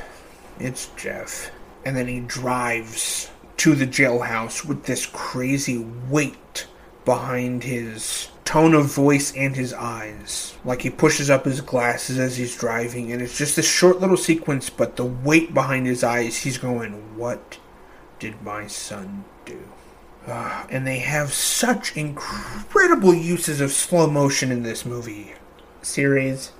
It's 0.58 0.90
Jeff. 0.96 1.50
And 1.84 1.96
then 1.96 2.08
he 2.08 2.20
drives 2.20 3.30
to 3.58 3.74
the 3.74 3.86
jailhouse 3.86 4.64
with 4.64 4.84
this 4.84 5.06
crazy 5.06 5.78
weight 6.08 6.66
behind 7.04 7.62
his 7.62 8.28
tone 8.44 8.74
of 8.74 8.86
voice 8.86 9.34
and 9.36 9.54
his 9.54 9.72
eyes. 9.72 10.56
Like 10.64 10.82
he 10.82 10.90
pushes 10.90 11.30
up 11.30 11.44
his 11.44 11.60
glasses 11.60 12.18
as 12.18 12.36
he's 12.36 12.56
driving, 12.56 13.12
and 13.12 13.22
it's 13.22 13.38
just 13.38 13.58
a 13.58 13.62
short 13.62 14.00
little 14.00 14.16
sequence, 14.16 14.70
but 14.70 14.96
the 14.96 15.04
weight 15.04 15.54
behind 15.54 15.86
his 15.86 16.02
eyes, 16.02 16.38
he's 16.38 16.58
going, 16.58 16.92
What 17.16 17.58
did 18.18 18.42
my 18.42 18.66
son 18.66 19.24
do? 19.44 19.60
Uh, 20.26 20.64
and 20.70 20.86
they 20.86 21.00
have 21.00 21.32
such 21.32 21.96
incredible 21.96 23.12
uses 23.12 23.60
of 23.60 23.72
slow 23.72 24.08
motion 24.08 24.50
in 24.50 24.62
this 24.62 24.86
movie 24.86 25.34
series 25.82 26.52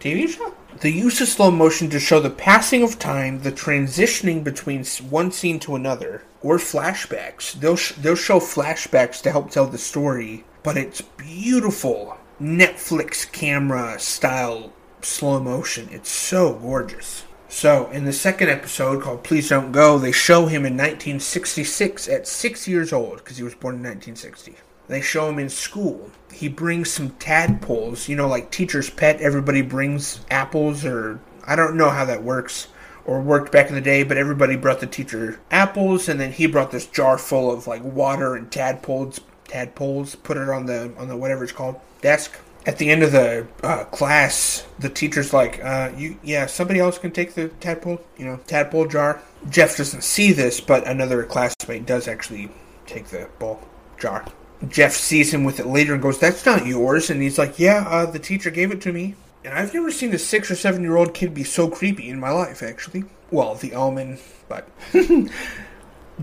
TV 0.00 0.28
show. 0.28 0.54
The 0.80 0.90
use 0.90 1.20
of 1.20 1.28
slow 1.28 1.50
motion 1.50 1.90
to 1.90 2.00
show 2.00 2.20
the 2.20 2.30
passing 2.30 2.82
of 2.82 2.98
time, 2.98 3.42
the 3.42 3.52
transitioning 3.52 4.42
between 4.42 4.84
one 5.10 5.30
scene 5.32 5.58
to 5.60 5.74
another, 5.74 6.22
or 6.42 6.56
flashbacks. 6.56 7.52
They'll 7.52 7.76
sh- 7.76 7.92
they'll 7.98 8.16
show 8.16 8.40
flashbacks 8.40 9.20
to 9.22 9.30
help 9.30 9.50
tell 9.50 9.66
the 9.66 9.76
story, 9.78 10.44
but 10.62 10.78
it's 10.78 11.02
beautiful 11.02 12.16
Netflix 12.40 13.30
camera 13.30 13.98
style 13.98 14.72
slow 15.02 15.40
motion. 15.40 15.88
It's 15.90 16.10
so 16.10 16.54
gorgeous. 16.54 17.24
So, 17.52 17.90
in 17.90 18.04
the 18.04 18.12
second 18.12 18.48
episode 18.48 19.02
called 19.02 19.24
Please 19.24 19.48
Don't 19.48 19.72
Go, 19.72 19.98
they 19.98 20.12
show 20.12 20.46
him 20.46 20.64
in 20.64 20.74
1966 20.74 22.08
at 22.08 22.28
six 22.28 22.68
years 22.68 22.92
old, 22.92 23.16
because 23.18 23.38
he 23.38 23.42
was 23.42 23.56
born 23.56 23.74
in 23.74 23.82
1960. 23.82 24.54
They 24.86 25.00
show 25.00 25.28
him 25.28 25.40
in 25.40 25.48
school. 25.48 26.12
He 26.32 26.46
brings 26.46 26.92
some 26.92 27.10
tadpoles, 27.18 28.08
you 28.08 28.14
know, 28.14 28.28
like 28.28 28.52
teacher's 28.52 28.88
pet. 28.88 29.20
Everybody 29.20 29.62
brings 29.62 30.20
apples, 30.30 30.84
or 30.84 31.18
I 31.44 31.56
don't 31.56 31.76
know 31.76 31.90
how 31.90 32.04
that 32.04 32.22
works 32.22 32.68
or 33.04 33.20
worked 33.20 33.50
back 33.50 33.68
in 33.68 33.74
the 33.74 33.80
day, 33.80 34.04
but 34.04 34.16
everybody 34.16 34.54
brought 34.54 34.78
the 34.78 34.86
teacher 34.86 35.40
apples, 35.50 36.08
and 36.08 36.20
then 36.20 36.30
he 36.30 36.46
brought 36.46 36.70
this 36.70 36.86
jar 36.86 37.18
full 37.18 37.50
of 37.50 37.66
like 37.66 37.82
water 37.82 38.36
and 38.36 38.50
tadpoles. 38.52 39.20
Tadpoles, 39.48 40.14
put 40.14 40.36
it 40.36 40.48
on 40.48 40.66
the 40.66 40.94
on 40.96 41.08
the 41.08 41.16
whatever 41.16 41.42
it's 41.42 41.52
called 41.52 41.80
desk 42.00 42.38
at 42.66 42.78
the 42.78 42.90
end 42.90 43.02
of 43.02 43.12
the 43.12 43.46
uh, 43.62 43.84
class, 43.84 44.66
the 44.78 44.88
teacher's 44.88 45.32
like, 45.32 45.62
uh, 45.64 45.90
"You, 45.96 46.18
yeah, 46.22 46.46
somebody 46.46 46.80
else 46.80 46.98
can 46.98 47.10
take 47.10 47.34
the 47.34 47.48
tadpole, 47.48 48.00
you 48.16 48.24
know, 48.24 48.38
tadpole 48.46 48.86
jar." 48.86 49.22
Jeff 49.48 49.76
doesn't 49.76 50.02
see 50.02 50.32
this, 50.32 50.60
but 50.60 50.86
another 50.86 51.22
classmate 51.24 51.86
does 51.86 52.06
actually 52.06 52.50
take 52.86 53.06
the 53.06 53.28
ball 53.38 53.62
jar. 53.98 54.26
Jeff 54.68 54.92
sees 54.92 55.32
him 55.32 55.44
with 55.44 55.58
it 55.58 55.66
later 55.66 55.94
and 55.94 56.02
goes, 56.02 56.18
That's 56.18 56.44
not 56.44 56.66
yours. 56.66 57.10
And 57.10 57.22
he's 57.22 57.38
like, 57.38 57.58
Yeah, 57.58 57.86
uh, 57.88 58.06
the 58.06 58.18
teacher 58.18 58.50
gave 58.50 58.70
it 58.70 58.80
to 58.82 58.92
me. 58.92 59.14
And 59.44 59.54
I've 59.54 59.72
never 59.72 59.90
seen 59.90 60.12
a 60.12 60.18
six 60.18 60.50
or 60.50 60.56
seven 60.56 60.82
year 60.82 60.96
old 60.96 61.14
kid 61.14 61.32
be 61.32 61.44
so 61.44 61.68
creepy 61.68 62.08
in 62.08 62.20
my 62.20 62.30
life, 62.30 62.62
actually. 62.62 63.04
Well, 63.30 63.54
the 63.54 63.72
omen, 63.72 64.18
but. 64.48 64.68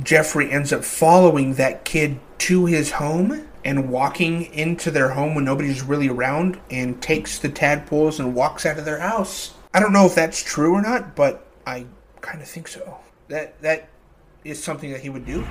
Jeffrey 0.03 0.51
ends 0.51 0.71
up 0.71 0.83
following 0.83 1.55
that 1.55 1.85
kid 1.85 2.19
to 2.39 2.65
his 2.65 2.91
home 2.91 3.47
and 3.63 3.89
walking 3.89 4.45
into 4.53 4.91
their 4.91 5.09
home 5.09 5.35
when 5.35 5.45
nobody's 5.45 5.81
really 5.81 6.09
around 6.09 6.59
and 6.69 7.01
takes 7.01 7.39
the 7.39 7.49
tadpoles 7.49 8.19
and 8.19 8.35
walks 8.35 8.65
out 8.65 8.77
of 8.77 8.85
their 8.85 8.99
house. 8.99 9.53
I 9.73 9.79
don't 9.79 9.93
know 9.93 10.05
if 10.05 10.15
that's 10.15 10.41
true 10.41 10.73
or 10.73 10.81
not, 10.81 11.15
but 11.15 11.45
I 11.65 11.85
kind 12.21 12.41
of 12.41 12.47
think 12.47 12.67
so. 12.67 12.99
That 13.27 13.61
that 13.61 13.89
is 14.43 14.63
something 14.63 14.91
that 14.91 15.01
he 15.01 15.09
would 15.09 15.25
do. 15.25 15.45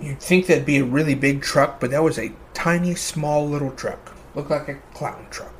You'd 0.00 0.20
think 0.20 0.46
that'd 0.46 0.66
be 0.66 0.78
a 0.78 0.84
really 0.84 1.14
big 1.14 1.40
truck, 1.42 1.80
but 1.80 1.90
that 1.90 2.02
was 2.02 2.18
a 2.18 2.32
tiny, 2.52 2.94
small 2.94 3.48
little 3.48 3.70
truck. 3.70 4.14
Looked 4.34 4.50
like 4.50 4.68
a 4.68 4.74
clown 4.92 5.26
truck. 5.30 5.55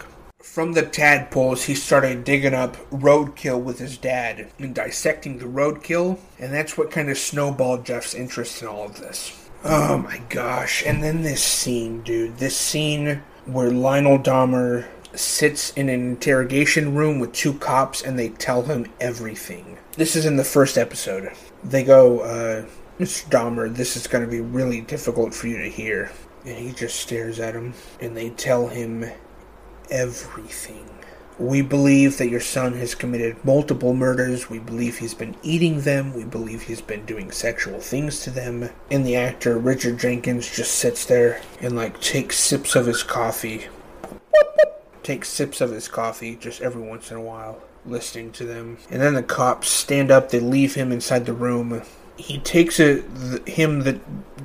From 0.56 0.72
the 0.72 0.86
tadpoles, 0.86 1.64
he 1.64 1.74
started 1.74 2.24
digging 2.24 2.54
up 2.54 2.78
roadkill 2.88 3.62
with 3.62 3.78
his 3.78 3.98
dad 3.98 4.48
and 4.58 4.74
dissecting 4.74 5.36
the 5.36 5.44
roadkill, 5.44 6.18
and 6.38 6.50
that's 6.50 6.78
what 6.78 6.90
kind 6.90 7.10
of 7.10 7.18
snowballed 7.18 7.84
Jeff's 7.84 8.14
interest 8.14 8.62
in 8.62 8.68
all 8.68 8.86
of 8.86 8.98
this. 8.98 9.38
Oh 9.64 9.98
my 9.98 10.22
gosh. 10.30 10.82
And 10.86 11.02
then 11.02 11.20
this 11.20 11.42
scene, 11.42 12.00
dude. 12.00 12.38
This 12.38 12.56
scene 12.56 13.22
where 13.44 13.70
Lionel 13.70 14.18
Dahmer 14.18 14.86
sits 15.14 15.74
in 15.74 15.90
an 15.90 16.00
interrogation 16.00 16.94
room 16.94 17.18
with 17.18 17.34
two 17.34 17.52
cops 17.52 18.00
and 18.00 18.18
they 18.18 18.30
tell 18.30 18.62
him 18.62 18.90
everything. 18.98 19.76
This 19.98 20.16
is 20.16 20.24
in 20.24 20.38
the 20.38 20.42
first 20.42 20.78
episode. 20.78 21.32
They 21.64 21.84
go, 21.84 22.20
uh, 22.20 22.64
Mr. 22.98 23.28
Dahmer, 23.28 23.76
this 23.76 23.94
is 23.94 24.06
going 24.06 24.24
to 24.24 24.30
be 24.30 24.40
really 24.40 24.80
difficult 24.80 25.34
for 25.34 25.48
you 25.48 25.58
to 25.58 25.68
hear. 25.68 26.12
And 26.46 26.56
he 26.56 26.72
just 26.72 26.98
stares 26.98 27.40
at 27.40 27.54
him 27.54 27.74
and 28.00 28.16
they 28.16 28.30
tell 28.30 28.68
him 28.68 29.04
everything. 29.90 30.86
We 31.38 31.60
believe 31.60 32.16
that 32.16 32.30
your 32.30 32.40
son 32.40 32.74
has 32.74 32.94
committed 32.94 33.44
multiple 33.44 33.92
murders. 33.92 34.48
We 34.48 34.58
believe 34.58 34.98
he's 34.98 35.12
been 35.12 35.36
eating 35.42 35.82
them. 35.82 36.14
We 36.14 36.24
believe 36.24 36.62
he's 36.62 36.80
been 36.80 37.04
doing 37.04 37.30
sexual 37.30 37.78
things 37.78 38.20
to 38.20 38.30
them. 38.30 38.70
And 38.90 39.06
the 39.06 39.16
actor 39.16 39.58
Richard 39.58 39.98
Jenkins 39.98 40.50
just 40.50 40.72
sits 40.72 41.04
there 41.04 41.42
and 41.60 41.76
like 41.76 42.00
takes 42.00 42.38
sips 42.38 42.74
of 42.74 42.86
his 42.86 43.02
coffee. 43.02 43.66
Takes 45.02 45.28
sips 45.28 45.60
of 45.60 45.72
his 45.72 45.88
coffee 45.88 46.36
just 46.36 46.62
every 46.62 46.82
once 46.82 47.10
in 47.10 47.18
a 47.18 47.22
while, 47.22 47.60
listening 47.84 48.32
to 48.32 48.44
them. 48.44 48.78
And 48.90 49.02
then 49.02 49.12
the 49.12 49.22
cops 49.22 49.68
stand 49.68 50.10
up, 50.10 50.30
they 50.30 50.40
leave 50.40 50.74
him 50.74 50.90
inside 50.90 51.26
the 51.26 51.34
room. 51.34 51.82
He 52.16 52.38
takes 52.38 52.80
a 52.80 53.02
him 53.46 53.80
that 53.80 54.00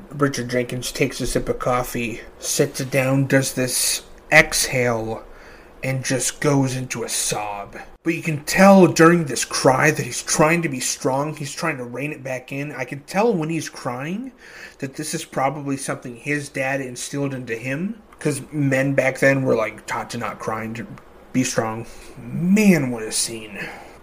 Richard 0.09 0.49
Jenkins 0.49 0.91
takes 0.91 1.21
a 1.21 1.25
sip 1.25 1.47
of 1.47 1.57
coffee, 1.57 2.19
sits 2.37 2.81
it 2.81 2.91
down, 2.91 3.27
does 3.27 3.53
this 3.53 4.03
exhale 4.29 5.23
and 5.83 6.03
just 6.05 6.39
goes 6.41 6.75
into 6.75 7.03
a 7.03 7.09
sob. 7.09 7.77
But 8.03 8.15
you 8.15 8.21
can 8.21 8.43
tell 8.45 8.87
during 8.87 9.25
this 9.25 9.45
cry 9.45 9.91
that 9.91 10.05
he's 10.05 10.23
trying 10.23 10.61
to 10.63 10.69
be 10.69 10.79
strong. 10.79 11.35
He's 11.35 11.53
trying 11.53 11.77
to 11.77 11.83
rein 11.83 12.11
it 12.11 12.23
back 12.23 12.51
in. 12.51 12.71
I 12.71 12.85
can 12.85 13.01
tell 13.01 13.33
when 13.33 13.49
he's 13.49 13.69
crying 13.69 14.31
that 14.79 14.95
this 14.95 15.13
is 15.13 15.25
probably 15.25 15.77
something 15.77 16.15
his 16.15 16.49
dad 16.49 16.81
instilled 16.81 17.33
into 17.33 17.55
him. 17.55 18.01
Because 18.11 18.41
men 18.51 18.93
back 18.93 19.19
then 19.19 19.43
were 19.43 19.55
like 19.55 19.85
taught 19.87 20.11
to 20.11 20.17
not 20.17 20.39
cry 20.39 20.63
and 20.63 20.75
to 20.75 20.87
be 21.33 21.43
strong. 21.43 21.87
Man, 22.19 22.91
what 22.91 23.03
a 23.03 23.11
scene. 23.11 23.57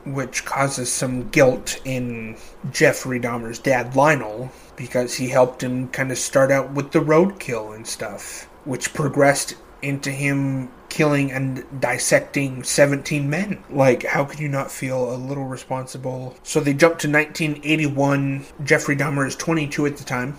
Which 0.05 0.45
causes 0.45 0.91
some 0.91 1.29
guilt 1.31 1.81
in 1.85 2.37
Jeffrey 2.73 3.21
Dahmer's 3.21 3.59
dad, 3.59 3.95
Lionel, 3.95 4.51
because 4.75 5.15
he 5.15 5.29
helped 5.29 5.63
him 5.63 5.89
kind 5.89 6.11
of 6.11 6.19
start 6.19 6.51
out 6.51 6.73
with 6.73 6.93
the 6.93 7.01
roadkill 7.01 7.75
and 7.75 7.87
stuff, 7.87 8.49
which 8.65 8.95
progressed 8.95 9.55
into 9.83 10.11
him 10.11 10.71
killing 10.89 11.31
and 11.31 11.65
dissecting 11.81 12.63
17 12.63 13.29
men. 13.29 13.63
Like, 13.71 14.05
how 14.05 14.25
could 14.25 14.41
you 14.41 14.49
not 14.49 14.71
feel 14.71 15.13
a 15.13 15.17
little 15.17 15.45
responsible? 15.45 16.37
So 16.43 16.61
they 16.61 16.73
jump 16.73 16.99
to 17.01 17.11
1981. 17.11 18.47
Jeffrey 18.65 18.97
Dahmer 18.97 19.27
is 19.27 19.37
22 19.37 19.87
at 19.87 19.97
the 19.97 20.05
time. 20.05 20.39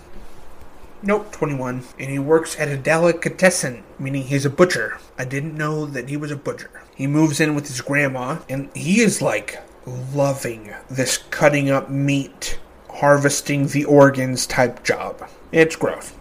Nope, 1.02 1.32
21. 1.32 1.84
And 1.98 2.10
he 2.10 2.18
works 2.18 2.58
at 2.58 2.68
a 2.68 2.76
delicatessen, 2.76 3.84
meaning 3.98 4.24
he's 4.24 4.44
a 4.44 4.50
butcher. 4.50 4.98
I 5.18 5.24
didn't 5.24 5.56
know 5.56 5.86
that 5.86 6.08
he 6.08 6.16
was 6.16 6.30
a 6.30 6.36
butcher. 6.36 6.82
He 6.94 7.06
moves 7.06 7.40
in 7.40 7.54
with 7.54 7.68
his 7.68 7.80
grandma, 7.80 8.40
and 8.48 8.74
he 8.76 9.00
is 9.00 9.22
like 9.22 9.62
loving 9.86 10.74
this 10.90 11.18
cutting 11.30 11.70
up 11.70 11.88
meat, 11.88 12.58
harvesting 12.90 13.68
the 13.68 13.86
organs 13.86 14.46
type 14.46 14.84
job. 14.84 15.26
It's 15.52 15.76
gross 15.76 16.12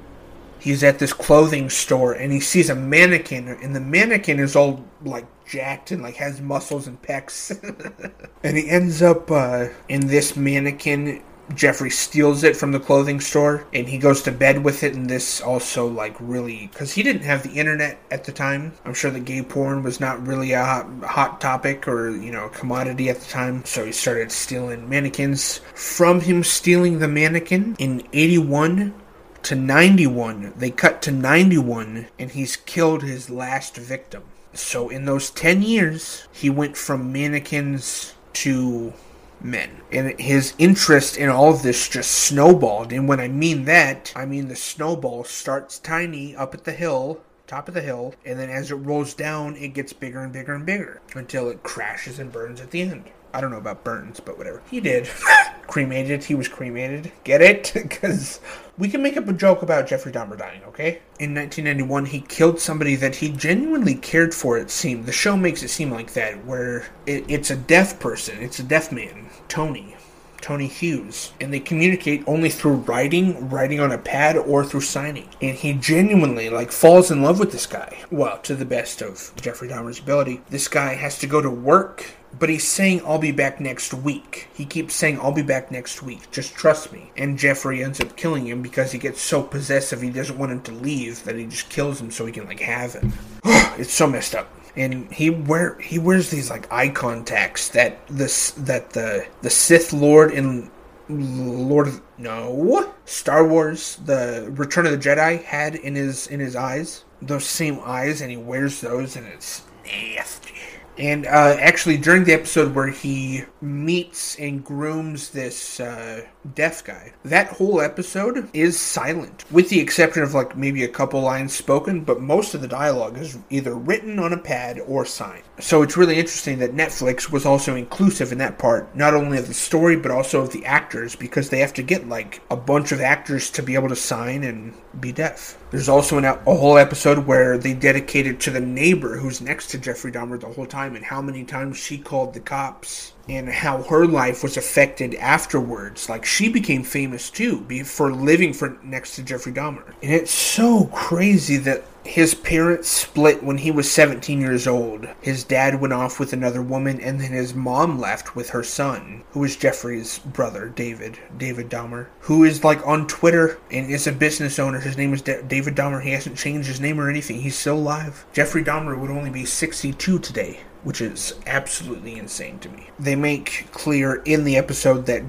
he's 0.60 0.84
at 0.84 1.00
this 1.00 1.13
clothing 1.13 1.70
store 1.70 2.13
and 2.13 2.32
he 2.32 2.39
sees 2.39 2.70
a 2.70 2.75
mannequin 2.75 3.48
and 3.48 3.75
the 3.75 3.80
mannequin 3.80 4.39
is 4.39 4.56
all 4.56 4.84
like 5.04 5.25
jacked 5.50 5.92
and 5.92 6.04
like 6.04 6.16
has 6.16 6.39
muscles 6.42 6.88
and 6.88 7.01
pecs. 7.01 7.50
And 8.42 8.56
he 8.56 8.70
ends 8.70 9.01
up 9.01 9.30
uh, 9.30 9.68
in 9.89 10.08
this 10.08 10.38
mannequin. 10.38 11.22
Jeffrey 11.56 11.89
steals 11.89 12.44
it 12.44 12.56
from 12.56 12.72
the 12.72 12.80
clothing 12.80 13.20
store 13.20 13.66
and 13.74 13.89
he 13.89 13.98
goes 13.98 14.22
to 14.22 14.32
bed 14.32 14.63
with 14.63 14.84
it. 14.84 14.94
And 14.94 15.10
this 15.10 15.42
also 15.42 15.88
like 15.88 16.16
really 16.20 16.70
because 16.72 16.94
he 16.94 17.04
didn't 17.04 17.24
have 17.24 17.44
the 17.44 17.60
internet 17.60 17.98
at 18.12 18.24
the 18.24 18.32
time. 18.32 18.72
I'm 18.86 18.94
sure 18.94 19.12
the 19.12 19.20
gay 19.20 19.42
porn 19.42 19.84
was 19.84 20.00
not 20.00 20.25
really 20.25 20.54
a 20.54 20.63
hot, 20.63 20.88
hot 21.04 21.42
topic 21.42 21.88
or 21.88 22.12
you 22.12 22.32
know 22.32 22.48
commodity 22.50 23.10
at 23.10 23.20
the 23.20 23.30
time. 23.30 23.66
So 23.66 23.84
he 23.84 23.92
started 23.92 24.32
stealing 24.32 24.88
mannequins. 24.88 25.60
From 25.74 26.22
him 26.22 26.44
stealing 26.44 27.00
the 27.00 27.08
mannequin 27.10 27.75
in 27.78 28.08
81 28.13 28.94
to 29.43 29.55
91. 29.55 30.53
They 30.58 30.72
cut 30.72 31.01
to 31.03 31.12
91, 31.12 32.08
and 32.17 32.31
he's 32.31 32.55
killed 32.55 33.03
his 33.03 33.29
last 33.29 33.75
victim. 33.77 34.24
So 34.53 34.89
in 34.89 35.05
those 35.05 35.29
10 35.29 35.62
years, 35.62 36.27
he 36.31 36.50
went 36.50 36.75
from 36.75 37.12
mannequins 37.12 38.13
to 38.34 38.93
men. 39.41 39.81
And 39.91 40.19
his 40.19 40.53
interest 40.58 41.17
in 41.17 41.29
all 41.29 41.53
of 41.53 41.63
this 41.63 41.88
just 41.88 42.12
snowballed. 42.12 42.91
And 42.91 43.08
when 43.08 43.19
I 43.19 43.27
mean 43.27 43.65
that, 43.65 44.12
I 44.15 44.25
mean 44.25 44.48
the 44.48 44.55
snowball 44.55 45.24
starts 45.24 45.79
tiny 45.79 46.36
up 46.36 46.53
at 46.53 46.65
the 46.65 46.72
hill, 46.72 47.22
top 47.48 47.67
of 47.67 47.74
the 47.74 47.81
hill, 47.81 48.15
and 48.25 48.39
then 48.39 48.50
as 48.50 48.72
it 48.72 48.75
rolls 48.75 49.13
down, 49.13 49.55
it 49.55 49.69
gets 49.69 49.93
bigger 49.93 50.22
and 50.22 50.34
bigger 50.34 50.53
and 50.53 50.65
bigger 50.65 51.01
until 51.15 51.50
it 51.50 51.63
crashes 51.63 52.19
and 52.19 52.31
burns 52.31 52.60
at 52.62 52.72
the 52.72 52.81
end. 52.81 53.05
I 53.34 53.41
don't 53.41 53.51
know 53.51 53.58
about 53.58 53.84
Burns, 53.84 54.19
but 54.19 54.38
whatever. 54.38 54.62
He 54.69 54.79
did. 54.79 55.08
cremated. 55.67 56.24
He 56.24 56.36
was 56.36 56.48
cremated. 56.48 57.12
Get 57.24 57.41
it? 57.41 57.72
Because 57.89 58.39
we 58.79 58.88
can 58.88 59.03
make 59.03 59.17
up 59.17 59.27
a 59.27 59.33
joke 59.33 59.62
about 59.62 59.88
Jeffrey 59.88 60.12
Dahmer 60.12 60.38
dying, 60.38 60.63
okay? 60.63 61.01
In 61.19 61.36
1991, 61.36 62.05
he 62.05 62.21
killed 62.21 62.59
somebody 62.59 62.95
that 62.95 63.17
he 63.17 63.29
genuinely 63.29 63.95
cared 63.95 64.33
for, 64.33 64.57
it 64.57 64.71
seemed. 64.71 65.05
The 65.05 65.12
show 65.12 65.36
makes 65.36 65.62
it 65.62 65.67
seem 65.67 65.91
like 65.91 66.13
that, 66.13 66.45
where 66.45 66.88
it, 67.05 67.25
it's 67.27 67.51
a 67.51 67.57
deaf 67.57 68.00
person. 68.00 68.41
It's 68.41 68.59
a 68.59 68.63
deaf 68.63 68.91
man, 68.91 69.29
Tony. 69.50 69.98
Tony 70.41 70.67
Hughes, 70.67 71.33
and 71.41 71.53
they 71.53 71.59
communicate 71.59 72.24
only 72.25 72.50
through 72.50 72.75
writing, 72.75 73.50
writing 73.50 73.81
on 73.81 73.91
a 73.91 73.98
pad, 73.98 74.38
or 74.38 74.63
through 74.63 74.79
signing. 74.79 75.27
And 75.41 75.57
he 75.57 75.74
genuinely 75.74 76.50
like 76.50 76.71
falls 76.71 77.12
in 77.12 77.21
love 77.21 77.39
with 77.39 77.51
this 77.51 77.65
guy. 77.65 77.98
Well, 78.09 78.38
to 78.43 78.55
the 78.55 78.63
best 78.63 79.01
of 79.01 79.33
Jeffrey 79.36 79.67
Dahmer's 79.67 80.00
ability, 80.00 80.39
this 80.50 80.69
guy 80.69 80.93
has 80.93 81.19
to 81.19 81.27
go 81.27 81.41
to 81.41 81.50
work 81.50 82.05
but 82.38 82.50
he's 82.50 82.67
saying, 82.67 83.01
I'll 83.05 83.17
be 83.17 83.31
back 83.31 83.59
next 83.59 83.93
week. 83.93 84.50
He 84.53 84.65
keeps 84.65 84.93
saying, 84.93 85.19
I'll 85.19 85.31
be 85.31 85.41
back 85.41 85.71
next 85.71 86.03
week. 86.03 86.29
Just 86.31 86.53
trust 86.55 86.93
me. 86.93 87.12
And 87.17 87.38
Jeffrey 87.38 87.83
ends 87.83 88.00
up 88.00 88.15
killing 88.15 88.48
him 88.48 88.62
because 88.62 88.91
he 88.91 89.00
gets 89.00 89.21
so 89.21 89.41
possessive 89.41 90.01
he 90.01 90.12
doesn't 90.12 90.38
want 90.38 90.51
him 90.51 90.62
to 90.63 90.71
leave 90.71 91.24
that 91.24 91.36
he 91.36 91.45
just 91.45 91.69
kills 91.69 92.00
him 92.00 92.12
so 92.12 92.25
he 92.25 92.31
can, 92.31 92.45
like, 92.45 92.59
have 92.59 92.93
him. 92.93 93.13
it's 93.79 93.93
so 93.93 94.07
messed 94.07 94.36
up. 94.36 94.53
And 94.75 95.12
he 95.12 95.31
wear 95.31 95.77
he 95.79 95.98
wears 95.98 96.29
these 96.29 96.50
like 96.50 96.71
eye 96.71 96.89
contacts 96.89 97.69
that 97.69 98.05
this 98.07 98.51
that 98.51 98.91
the 98.91 99.25
the 99.41 99.50
Sith 99.50 99.91
Lord 99.91 100.31
in 100.31 100.69
Lord 101.09 101.88
of 101.88 102.01
no 102.19 102.93
Star 103.03 103.45
Wars 103.45 103.95
the 104.05 104.48
Return 104.51 104.86
of 104.86 104.91
the 104.91 104.98
Jedi 104.98 105.43
had 105.43 105.74
in 105.74 105.95
his 105.95 106.27
in 106.27 106.39
his 106.39 106.55
eyes 106.55 107.03
those 107.19 107.45
same 107.45 107.79
eyes 107.83 108.21
and 108.21 108.29
he 108.29 108.38
wears 108.38 108.79
those 108.79 109.15
and 109.15 109.27
it's 109.27 109.63
nasty 109.83 110.59
and 111.00 111.25
uh, 111.25 111.56
actually, 111.60 111.98
during 111.98 112.25
the 112.25 112.34
episode 112.34 112.75
where 112.75 112.88
he 112.88 113.44
meets 113.62 114.38
and 114.38 114.63
grooms 114.63 115.29
this 115.29 115.79
uh, 115.79 116.25
deaf 116.56 116.84
guy, 116.84 117.13
that 117.24 117.48
whole 117.48 117.79
episode 117.79 118.50
is 118.53 118.77
silent, 118.77 119.46
with 119.50 119.70
the 119.70 119.79
exception 119.79 120.24
of 120.24 120.34
like 120.34 120.58
maybe 120.58 120.84
a 120.84 120.89
couple 120.89 121.22
lines 121.22 121.53
spoken, 121.53 122.03
but 122.03 122.20
most 122.20 122.53
of 122.53 122.62
the 122.62 122.68
dialogue 122.68 123.18
is 123.18 123.38
either 123.50 123.74
written 123.74 124.20
on 124.20 124.34
a 124.34 124.38
pad 124.38 124.79
or 124.88 125.06
signed. 125.06 125.44
So 125.60 125.84
it's 125.84 125.98
really 125.98 126.20
interesting 126.20 126.60
that 126.60 126.75
Netflix 126.75 127.32
was 127.32 127.46
also 127.46 127.75
inclusive 127.75 128.32
in 128.32 128.38
that 128.39 128.60
part, 128.60 128.94
not 128.96 129.13
only 129.13 129.38
of 129.38 129.48
the 129.48 129.53
story, 129.53 129.96
but 129.96 130.12
also 130.12 130.41
of 130.41 130.51
the 130.51 130.65
actors, 130.65 131.15
because 131.15 131.50
they 131.50 131.60
have 131.60 131.74
to 131.75 131.84
get 131.84 132.10
like 132.10 132.41
a 132.51 132.58
bunch 132.58 132.91
of 132.91 133.00
actors 133.00 133.50
to 133.51 133.63
be 133.63 133.75
able 133.75 133.89
to 133.89 133.96
sign 133.96 134.44
and 134.44 134.74
be 135.00 135.12
deaf. 135.12 135.58
There's 135.72 135.89
also 135.89 136.18
an, 136.18 136.25
a 136.25 136.36
whole 136.36 136.77
episode 136.77 137.20
where 137.27 137.58
they 137.58 137.74
dedicated 137.74 138.39
to 138.41 138.51
the 138.51 138.60
neighbor 138.60 139.18
who's 139.18 139.39
next 139.39 139.68
to 139.68 139.77
Jeffrey 139.77 140.12
Dahmer 140.12 140.39
the 140.39 140.48
whole 140.48 140.65
time 140.65 140.88
and 140.96 141.05
how 141.05 141.22
many 141.22 141.43
times 141.43 141.77
she 141.77 141.98
called 141.98 142.34
the 142.34 142.39
cops 142.39 143.13
and 143.27 143.50
how 143.50 143.84
her 143.84 144.05
life 144.05 144.43
was 144.43 144.58
affected 144.58 145.15
afterwards. 145.15 146.10
Like 146.10 146.25
she 146.25 146.50
became 146.50 146.84
famous 146.84 147.29
too 147.29 147.65
for 147.84 148.12
living 148.12 148.53
for 148.53 148.77
next 148.84 149.15
to 149.15 149.24
Jeffrey 149.24 149.53
Dahmer. 149.53 149.93
And 150.01 150.13
it's 150.13 150.31
so 150.31 150.86
crazy 150.86 151.58
that 151.58 151.84
his 152.10 152.34
parents 152.34 152.89
split 152.89 153.44
when 153.44 153.60
he 153.60 153.70
was 153.70 153.89
17 153.92 154.42
years 154.42 154.66
old. 154.66 155.08
His 155.22 155.44
dad 155.44 155.80
went 155.80 155.94
off 155.94 156.20
with 156.20 156.34
another 156.34 156.60
woman, 156.60 157.00
and 157.00 157.22
then 157.22 157.32
his 157.32 157.54
mom 157.54 158.00
left 158.00 158.36
with 158.36 158.50
her 158.50 158.63
son, 158.63 159.24
who 159.30 159.44
is 159.44 159.56
Jeffrey's 159.56 160.18
brother, 160.18 160.70
David, 160.70 161.20
David 161.38 161.70
Dahmer, 161.70 162.08
who 162.22 162.44
is 162.44 162.63
like 162.63 162.86
on 162.86 163.06
Twitter 163.06 163.60
and 163.70 163.92
is 163.92 164.08
a 164.08 164.12
business 164.12 164.58
owner. 164.58 164.80
His 164.80 164.98
name 164.98 165.13
is 165.13 165.22
D- 165.22 165.36
David 165.48 165.75
Dahmer. 165.75 166.01
He 166.01 166.10
hasn't 166.10 166.39
changed 166.39 166.68
his 166.68 166.82
name 166.82 167.00
or 167.00 167.12
anything. 167.12 167.42
He's 167.42 167.56
still 167.56 167.78
alive. 167.78 168.25
Jeffrey 168.34 168.63
Dahmer 168.63 168.98
would 168.98 169.12
only 169.12 169.30
be 169.30 169.46
62 169.46 170.20
today 170.20 170.62
which 170.82 171.01
is 171.01 171.34
absolutely 171.46 172.18
insane 172.18 172.58
to 172.58 172.70
me. 172.70 172.89
They 172.98 173.13
make 173.13 173.68
clear 173.74 174.22
in 174.24 174.46
the 174.46 174.56
episode 174.56 175.08
that 175.08 175.24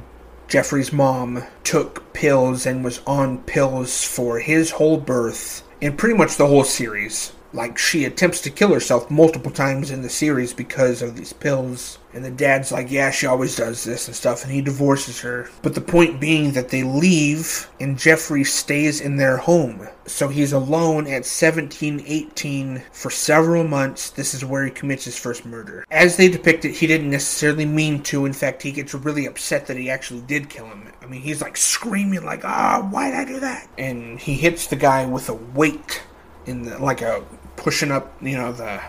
Jeffrey's 0.47 0.93
mom 0.93 1.43
took 1.65 2.13
pills 2.13 2.67
and 2.67 2.85
was 2.85 3.01
on 3.05 3.39
pills 3.39 4.05
for 4.05 4.39
his 4.39 4.71
whole 4.71 4.97
birth 4.97 5.65
in 5.81 5.97
pretty 5.97 6.15
much 6.15 6.37
the 6.37 6.47
whole 6.47 6.65
series. 6.65 7.33
Like, 7.53 7.79
she 7.79 8.05
attempts 8.05 8.41
to 8.43 8.51
kill 8.51 8.73
herself 8.73 9.11
multiple 9.11 9.51
times 9.51 9.91
in 9.91 10.03
the 10.03 10.09
series 10.09 10.53
because 10.53 11.03
of 11.03 11.17
these 11.17 11.33
pills. 11.33 11.99
And 12.13 12.25
the 12.25 12.31
dad's 12.31 12.73
like, 12.73 12.91
yeah, 12.91 13.11
she 13.11 13.27
always 13.27 13.57
does 13.57 13.85
this 13.85 14.09
and 14.09 14.17
stuff, 14.17 14.43
and 14.43 14.53
he 14.53 14.61
divorces 14.61 15.21
her. 15.21 15.49
But 15.63 15.75
the 15.75 15.81
point 15.81 16.21
being 16.21 16.53
that 16.53 16.69
they 16.69 16.83
leave, 16.83 17.69
and 17.79 17.99
Jeffrey 17.99 18.45
stays 18.45 19.01
in 19.01 19.17
their 19.17 19.37
home. 19.37 19.89
So 20.07 20.29
he's 20.29 20.53
alone 20.53 21.07
at 21.07 21.25
17, 21.25 22.03
18 22.05 22.83
for 22.93 23.11
several 23.11 23.63
months. 23.63 24.11
This 24.11 24.35
is 24.35 24.45
where 24.45 24.65
he 24.65 24.71
commits 24.71 25.05
his 25.05 25.19
first 25.19 25.47
murder. 25.47 25.85
As 25.91 26.17
they 26.17 26.29
depict 26.29 26.65
it, 26.65 26.75
he 26.75 26.89
didn't 26.89 27.11
necessarily 27.11 27.67
mean 27.67 28.03
to. 28.05 28.27
In 28.27 28.33
fact, 28.33 28.63
he 28.63 28.73
gets 28.73 28.93
really 28.93 29.27
upset 29.27 29.67
that 29.67 29.77
he 29.77 29.89
actually 29.89 30.23
did 30.23 30.51
kill 30.51 30.67
him. 30.67 30.89
I 31.01 31.07
mean, 31.07 31.21
he's 31.21 31.41
like 31.41 31.57
screaming, 31.57 32.25
like, 32.25 32.45
ah, 32.45 32.81
oh, 32.81 32.87
why 32.87 33.11
did 33.11 33.21
I 33.21 33.25
do 33.25 33.41
that? 33.41 33.69
And 33.79 34.19
he 34.19 34.35
hits 34.35 34.67
the 34.67 34.77
guy 34.77 35.07
with 35.07 35.29
a 35.29 35.35
weight 35.35 36.03
in 36.47 36.63
the, 36.63 36.79
like 36.79 37.03
a 37.03 37.25
pushing 37.57 37.91
up, 37.91 38.15
you 38.23 38.37
know, 38.37 38.53
the 38.53 38.81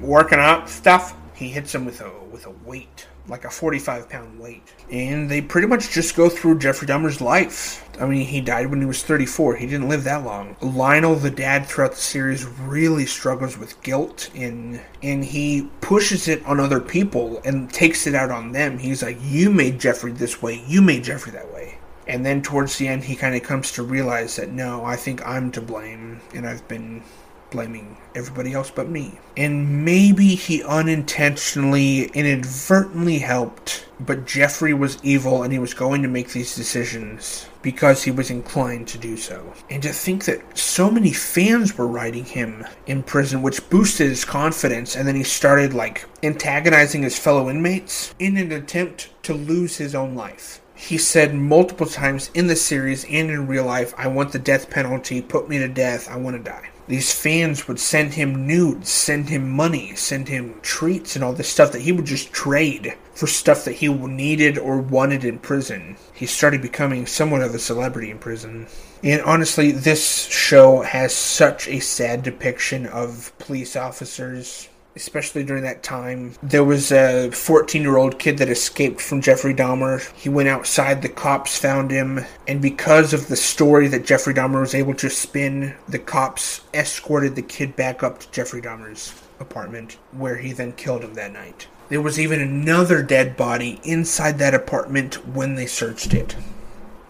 working 0.00 0.38
out 0.38 0.68
stuff. 0.68 1.14
He 1.34 1.48
hits 1.48 1.74
him 1.74 1.84
with 1.84 2.00
a 2.00 2.10
with 2.30 2.46
a 2.46 2.50
weight, 2.50 3.06
like 3.26 3.44
a 3.44 3.50
45 3.50 4.08
pound 4.08 4.38
weight, 4.38 4.62
and 4.90 5.30
they 5.30 5.40
pretty 5.40 5.66
much 5.66 5.90
just 5.90 6.14
go 6.14 6.28
through 6.28 6.58
Jeffrey 6.58 6.86
Dahmer's 6.86 7.20
life. 7.20 7.88
I 7.98 8.06
mean, 8.06 8.26
he 8.26 8.40
died 8.40 8.66
when 8.66 8.80
he 8.80 8.86
was 8.86 9.02
34. 9.02 9.56
He 9.56 9.66
didn't 9.66 9.88
live 9.88 10.04
that 10.04 10.24
long. 10.24 10.56
Lionel, 10.60 11.16
the 11.16 11.30
dad, 11.30 11.66
throughout 11.66 11.92
the 11.92 11.96
series, 11.96 12.46
really 12.46 13.06
struggles 13.06 13.58
with 13.58 13.82
guilt, 13.82 14.30
and 14.34 14.80
and 15.02 15.24
he 15.24 15.68
pushes 15.80 16.28
it 16.28 16.44
on 16.44 16.60
other 16.60 16.80
people 16.80 17.40
and 17.44 17.72
takes 17.72 18.06
it 18.06 18.14
out 18.14 18.30
on 18.30 18.52
them. 18.52 18.78
He's 18.78 19.02
like, 19.02 19.18
"You 19.22 19.50
made 19.50 19.80
Jeffrey 19.80 20.12
this 20.12 20.42
way. 20.42 20.62
You 20.66 20.82
made 20.82 21.04
Jeffrey 21.04 21.32
that 21.32 21.52
way." 21.52 21.79
And 22.06 22.24
then 22.24 22.42
towards 22.42 22.76
the 22.76 22.88
end, 22.88 23.04
he 23.04 23.16
kind 23.16 23.34
of 23.34 23.42
comes 23.42 23.72
to 23.72 23.82
realize 23.82 24.36
that 24.36 24.50
no, 24.50 24.84
I 24.84 24.96
think 24.96 25.26
I'm 25.26 25.52
to 25.52 25.60
blame, 25.60 26.20
and 26.34 26.46
I've 26.46 26.66
been 26.66 27.02
blaming 27.50 27.96
everybody 28.14 28.52
else 28.52 28.70
but 28.70 28.88
me. 28.88 29.18
And 29.36 29.84
maybe 29.84 30.34
he 30.34 30.62
unintentionally, 30.62 32.04
inadvertently 32.14 33.18
helped, 33.18 33.86
but 33.98 34.26
Jeffrey 34.26 34.72
was 34.72 34.98
evil 35.02 35.42
and 35.42 35.52
he 35.52 35.58
was 35.58 35.74
going 35.74 36.02
to 36.02 36.08
make 36.08 36.30
these 36.30 36.54
decisions 36.54 37.46
because 37.62 38.02
he 38.02 38.10
was 38.10 38.30
inclined 38.30 38.88
to 38.88 38.98
do 38.98 39.16
so. 39.16 39.52
And 39.68 39.82
to 39.82 39.92
think 39.92 40.24
that 40.24 40.56
so 40.56 40.90
many 40.90 41.12
fans 41.12 41.76
were 41.76 41.86
writing 41.86 42.24
him 42.24 42.64
in 42.86 43.02
prison, 43.02 43.42
which 43.42 43.68
boosted 43.68 44.08
his 44.08 44.24
confidence, 44.24 44.96
and 44.96 45.06
then 45.06 45.16
he 45.16 45.24
started 45.24 45.74
like 45.74 46.06
antagonizing 46.22 47.02
his 47.02 47.18
fellow 47.18 47.50
inmates 47.50 48.14
in 48.18 48.36
an 48.36 48.52
attempt 48.52 49.10
to 49.24 49.34
lose 49.34 49.76
his 49.76 49.94
own 49.94 50.14
life. 50.14 50.60
He 50.80 50.98
said 50.98 51.34
multiple 51.34 51.86
times 51.86 52.30
in 52.34 52.46
the 52.46 52.56
series 52.56 53.04
and 53.04 53.30
in 53.30 53.46
real 53.46 53.64
life, 53.64 53.94
I 53.96 54.08
want 54.08 54.32
the 54.32 54.38
death 54.38 54.70
penalty, 54.70 55.22
put 55.22 55.48
me 55.48 55.58
to 55.58 55.68
death, 55.68 56.10
I 56.10 56.16
want 56.16 56.36
to 56.36 56.42
die 56.42 56.70
these 56.90 57.14
fans 57.14 57.68
would 57.68 57.78
send 57.78 58.14
him 58.14 58.48
nudes, 58.48 58.88
send 58.88 59.28
him 59.28 59.48
money, 59.48 59.94
send 59.94 60.26
him 60.26 60.58
treats, 60.60 61.14
and 61.14 61.24
all 61.24 61.32
this 61.32 61.48
stuff 61.48 61.70
that 61.70 61.82
he 61.82 61.92
would 61.92 62.04
just 62.04 62.32
trade 62.32 62.96
for 63.14 63.28
stuff 63.28 63.64
that 63.64 63.74
he 63.74 63.86
needed 63.86 64.58
or 64.58 64.80
wanted 64.80 65.24
in 65.24 65.38
prison. 65.38 65.96
He 66.12 66.26
started 66.26 66.60
becoming 66.60 67.06
somewhat 67.06 67.42
of 67.42 67.54
a 67.54 67.60
celebrity 67.60 68.10
in 68.10 68.18
prison. 68.18 68.66
And 69.04 69.22
honestly, 69.22 69.70
this 69.70 70.26
show 70.26 70.82
has 70.82 71.14
such 71.14 71.68
a 71.68 71.78
sad 71.78 72.24
depiction 72.24 72.86
of 72.86 73.32
police 73.38 73.76
officers 73.76 74.68
especially 74.96 75.44
during 75.44 75.62
that 75.62 75.82
time. 75.82 76.34
There 76.42 76.64
was 76.64 76.92
a 76.92 77.30
14 77.30 77.82
year 77.82 77.96
old 77.96 78.18
kid 78.18 78.38
that 78.38 78.48
escaped 78.48 79.00
from 79.00 79.20
Jeffrey 79.20 79.54
Dahmer. 79.54 80.10
He 80.14 80.28
went 80.28 80.48
outside, 80.48 81.02
the 81.02 81.08
cops 81.08 81.56
found 81.56 81.90
him, 81.90 82.24
and 82.48 82.60
because 82.60 83.12
of 83.12 83.28
the 83.28 83.36
story 83.36 83.88
that 83.88 84.04
Jeffrey 84.04 84.34
Dahmer 84.34 84.60
was 84.60 84.74
able 84.74 84.94
to 84.94 85.10
spin, 85.10 85.74
the 85.88 85.98
cops 85.98 86.62
escorted 86.74 87.36
the 87.36 87.42
kid 87.42 87.76
back 87.76 88.02
up 88.02 88.20
to 88.20 88.30
Jeffrey 88.30 88.60
Dahmer's 88.60 89.14
apartment, 89.38 89.96
where 90.12 90.36
he 90.36 90.52
then 90.52 90.72
killed 90.72 91.02
him 91.02 91.14
that 91.14 91.32
night. 91.32 91.66
There 91.88 92.02
was 92.02 92.20
even 92.20 92.40
another 92.40 93.02
dead 93.02 93.36
body 93.36 93.80
inside 93.82 94.38
that 94.38 94.54
apartment 94.54 95.26
when 95.26 95.54
they 95.56 95.66
searched 95.66 96.14
it. 96.14 96.36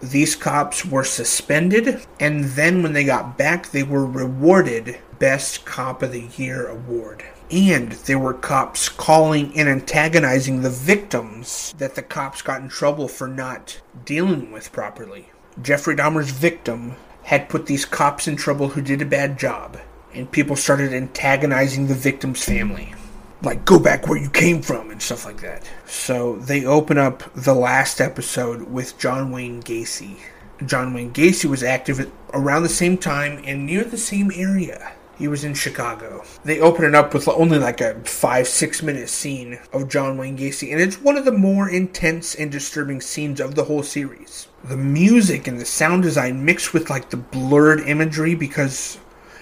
These 0.01 0.35
cops 0.35 0.83
were 0.83 1.03
suspended, 1.03 2.01
and 2.19 2.45
then 2.45 2.81
when 2.81 2.93
they 2.93 3.03
got 3.03 3.37
back, 3.37 3.69
they 3.69 3.83
were 3.83 4.05
rewarded 4.05 4.97
Best 5.19 5.65
Cop 5.65 6.01
of 6.01 6.11
the 6.11 6.27
Year 6.35 6.65
award 6.65 7.23
and 7.51 7.91
there 7.91 8.17
were 8.17 8.33
cops 8.33 8.87
calling 8.87 9.57
and 9.57 9.67
antagonizing 9.67 10.61
the 10.61 10.69
victims 10.69 11.73
that 11.77 11.95
the 11.95 12.01
cops 12.01 12.41
got 12.41 12.61
in 12.61 12.69
trouble 12.69 13.09
for 13.09 13.27
not 13.27 13.81
dealing 14.05 14.51
with 14.51 14.71
properly. 14.71 15.29
Jeffrey 15.61 15.95
Dahmer's 15.95 16.31
victim 16.31 16.95
had 17.23 17.49
put 17.49 17.65
these 17.65 17.83
cops 17.83 18.27
in 18.27 18.37
trouble 18.37 18.69
who 18.69 18.81
did 18.81 19.01
a 19.01 19.05
bad 19.05 19.37
job, 19.37 19.77
and 20.13 20.31
people 20.31 20.55
started 20.55 20.93
antagonizing 20.93 21.87
the 21.87 21.93
victim's 21.93 22.43
family. 22.43 22.95
Like, 23.43 23.65
go 23.65 23.79
back 23.79 24.07
where 24.07 24.21
you 24.21 24.29
came 24.29 24.61
from, 24.61 24.89
and 24.89 25.01
stuff 25.01 25.25
like 25.25 25.41
that. 25.41 25.69
So 25.85 26.37
they 26.37 26.63
open 26.63 26.97
up 26.97 27.23
the 27.33 27.53
last 27.53 27.99
episode 27.99 28.63
with 28.63 28.97
John 28.97 29.31
Wayne 29.31 29.61
Gacy. 29.61 30.17
John 30.65 30.93
Wayne 30.93 31.11
Gacy 31.11 31.45
was 31.45 31.63
active 31.63 32.11
around 32.33 32.63
the 32.63 32.69
same 32.69 32.97
time 32.97 33.41
and 33.45 33.65
near 33.65 33.83
the 33.83 33.97
same 33.97 34.31
area. 34.33 34.93
He 35.21 35.27
was 35.27 35.43
in 35.43 35.53
Chicago. 35.53 36.23
They 36.43 36.59
open 36.59 36.83
it 36.83 36.95
up 36.95 37.13
with 37.13 37.27
only 37.27 37.59
like 37.59 37.79
a 37.79 37.93
five, 38.05 38.47
six 38.47 38.81
minute 38.81 39.07
scene 39.07 39.59
of 39.71 39.87
John 39.87 40.17
Wayne 40.17 40.35
Gacy, 40.35 40.71
and 40.71 40.81
it's 40.81 40.99
one 40.99 41.15
of 41.15 41.25
the 41.25 41.31
more 41.31 41.69
intense 41.69 42.33
and 42.33 42.51
disturbing 42.51 43.01
scenes 43.01 43.39
of 43.39 43.53
the 43.53 43.65
whole 43.65 43.83
series. 43.83 44.47
The 44.63 44.77
music 44.77 45.45
and 45.45 45.59
the 45.59 45.65
sound 45.65 46.01
design 46.01 46.43
mixed 46.43 46.73
with 46.73 46.89
like 46.89 47.11
the 47.11 47.17
blurred 47.17 47.81
imagery 47.81 48.33
because 48.33 48.97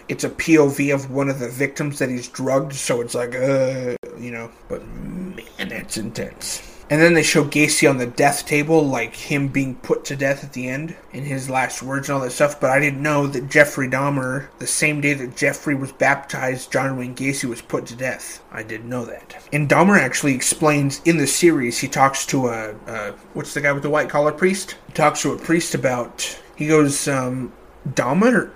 it's 0.09 0.25
a 0.25 0.29
POV 0.29 0.93
of 0.93 1.11
one 1.11 1.29
of 1.29 1.39
the 1.39 1.47
victims 1.47 1.99
that 1.99 2.09
he's 2.09 2.27
drugged, 2.27 2.73
so 2.73 2.99
it's 2.99 3.15
like, 3.15 3.33
uh, 3.33 3.95
you 4.17 4.31
know, 4.31 4.51
but 4.67 4.85
man, 4.85 5.69
that's 5.69 5.95
intense. 5.95 6.68
And 6.89 6.99
then 6.99 7.13
they 7.13 7.21
show 7.21 7.43
Gacy 7.43 7.87
on 7.87 7.97
the 7.97 8.07
death 8.07 8.47
table, 8.47 8.83
like 8.83 9.15
him 9.15 9.47
being 9.47 9.75
put 9.75 10.05
to 10.05 10.15
death 10.15 10.43
at 10.43 10.53
the 10.53 10.67
end 10.67 10.95
in 11.13 11.23
his 11.23 11.49
last 11.49 11.83
words 11.83 12.09
and 12.09 12.15
all 12.15 12.23
that 12.23 12.31
stuff. 12.31 12.59
But 12.59 12.71
I 12.71 12.79
didn't 12.79 13.03
know 13.03 13.27
that 13.27 13.49
Jeffrey 13.49 13.87
Dahmer, 13.87 14.47
the 14.57 14.65
same 14.65 14.99
day 14.99 15.13
that 15.13 15.37
Jeffrey 15.37 15.75
was 15.75 15.91
baptized, 15.91 16.71
John 16.71 16.97
Wayne 16.97 17.15
Gacy 17.15 17.45
was 17.45 17.61
put 17.61 17.85
to 17.87 17.95
death. 17.95 18.43
I 18.51 18.63
didn't 18.63 18.89
know 18.89 19.05
that. 19.05 19.35
And 19.53 19.69
Dahmer 19.69 19.99
actually 19.99 20.33
explains 20.33 20.99
in 21.05 21.17
the 21.17 21.27
series, 21.27 21.77
he 21.77 21.87
talks 21.87 22.25
to 22.27 22.47
a, 22.47 22.71
a 22.87 23.11
what's 23.33 23.53
the 23.53 23.61
guy 23.61 23.71
with 23.71 23.83
the 23.83 23.89
white 23.91 24.09
collar 24.09 24.31
priest? 24.31 24.75
He 24.87 24.93
talks 24.93 25.21
to 25.21 25.33
a 25.33 25.37
priest 25.37 25.75
about, 25.75 26.39
he 26.55 26.67
goes, 26.67 27.07
um, 27.07 27.53
Dahmer? 27.87 28.51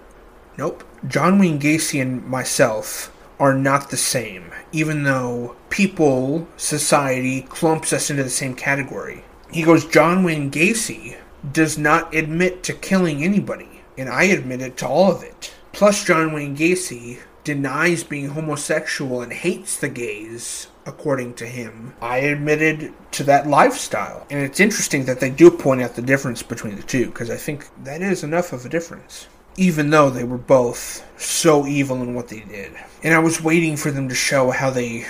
Nope. 0.58 0.84
John 1.08 1.38
Wayne 1.38 1.60
Gacy 1.60 2.02
and 2.02 2.26
myself 2.26 3.13
are 3.40 3.54
not 3.54 3.90
the 3.90 3.98
same 3.98 4.52
even 4.74 5.04
though 5.04 5.56
people, 5.70 6.48
society, 6.58 7.44
clumps 7.44 7.94
us 7.94 8.10
into 8.10 8.24
the 8.24 8.30
same 8.30 8.56
category. 8.56 9.24
He 9.52 9.62
goes, 9.62 9.86
John 9.86 10.24
Wayne 10.24 10.52
Gacy 10.52 11.16
does 11.50 11.78
not 11.78 12.14
admit 12.14 12.64
to 12.64 12.74
killing 12.74 13.24
anybody, 13.24 13.84
and 13.98 14.10
I 14.10 14.24
admit 14.24 14.76
to 14.78 14.88
all 14.88 15.12
of 15.12 15.24
it. 15.24 15.54
Plus, 15.72 16.04
John 16.04 16.34
Wayne 16.34 16.58
Gacy 16.58 17.20
denies 17.44 18.04
being 18.04 18.30
homosexual 18.30 19.22
and 19.22 19.32
hates 19.32 19.78
the 19.78 19.90
gays, 19.90 20.68
according 20.86 21.36
to 21.36 21.46
him. 21.46 21.94
I 22.02 22.18
admitted 22.18 22.94
to 23.12 23.24
that 23.26 23.48
lifestyle. 23.48 24.26
And 24.32 24.40
it's 24.40 24.60
interesting 24.60 25.06
that 25.06 25.20
they 25.20 25.30
do 25.30 25.52
point 25.52 25.82
out 25.82 25.96
the 25.96 26.02
difference 26.02 26.42
between 26.42 26.78
the 26.78 26.84
two, 26.84 27.08
because 27.08 27.30
I 27.30 27.38
think 27.38 27.68
that 27.84 28.02
is 28.02 28.24
enough 28.24 28.54
of 28.54 28.66
a 28.66 28.70
difference 28.70 29.28
even 29.58 29.90
though 29.90 30.10
they 30.10 30.24
were 30.24 30.38
both 30.38 31.06
so 31.20 31.66
evil 31.66 32.02
in 32.02 32.14
what 32.14 32.28
they 32.28 32.42
did. 32.42 32.74
And 33.04 33.14
I 33.14 33.20
was 33.20 33.42
waiting 33.42 33.78
for 33.78 33.92
them 33.92 34.10
to 34.10 34.16
show 34.16 34.52
how 34.52 34.70
they 34.70 35.06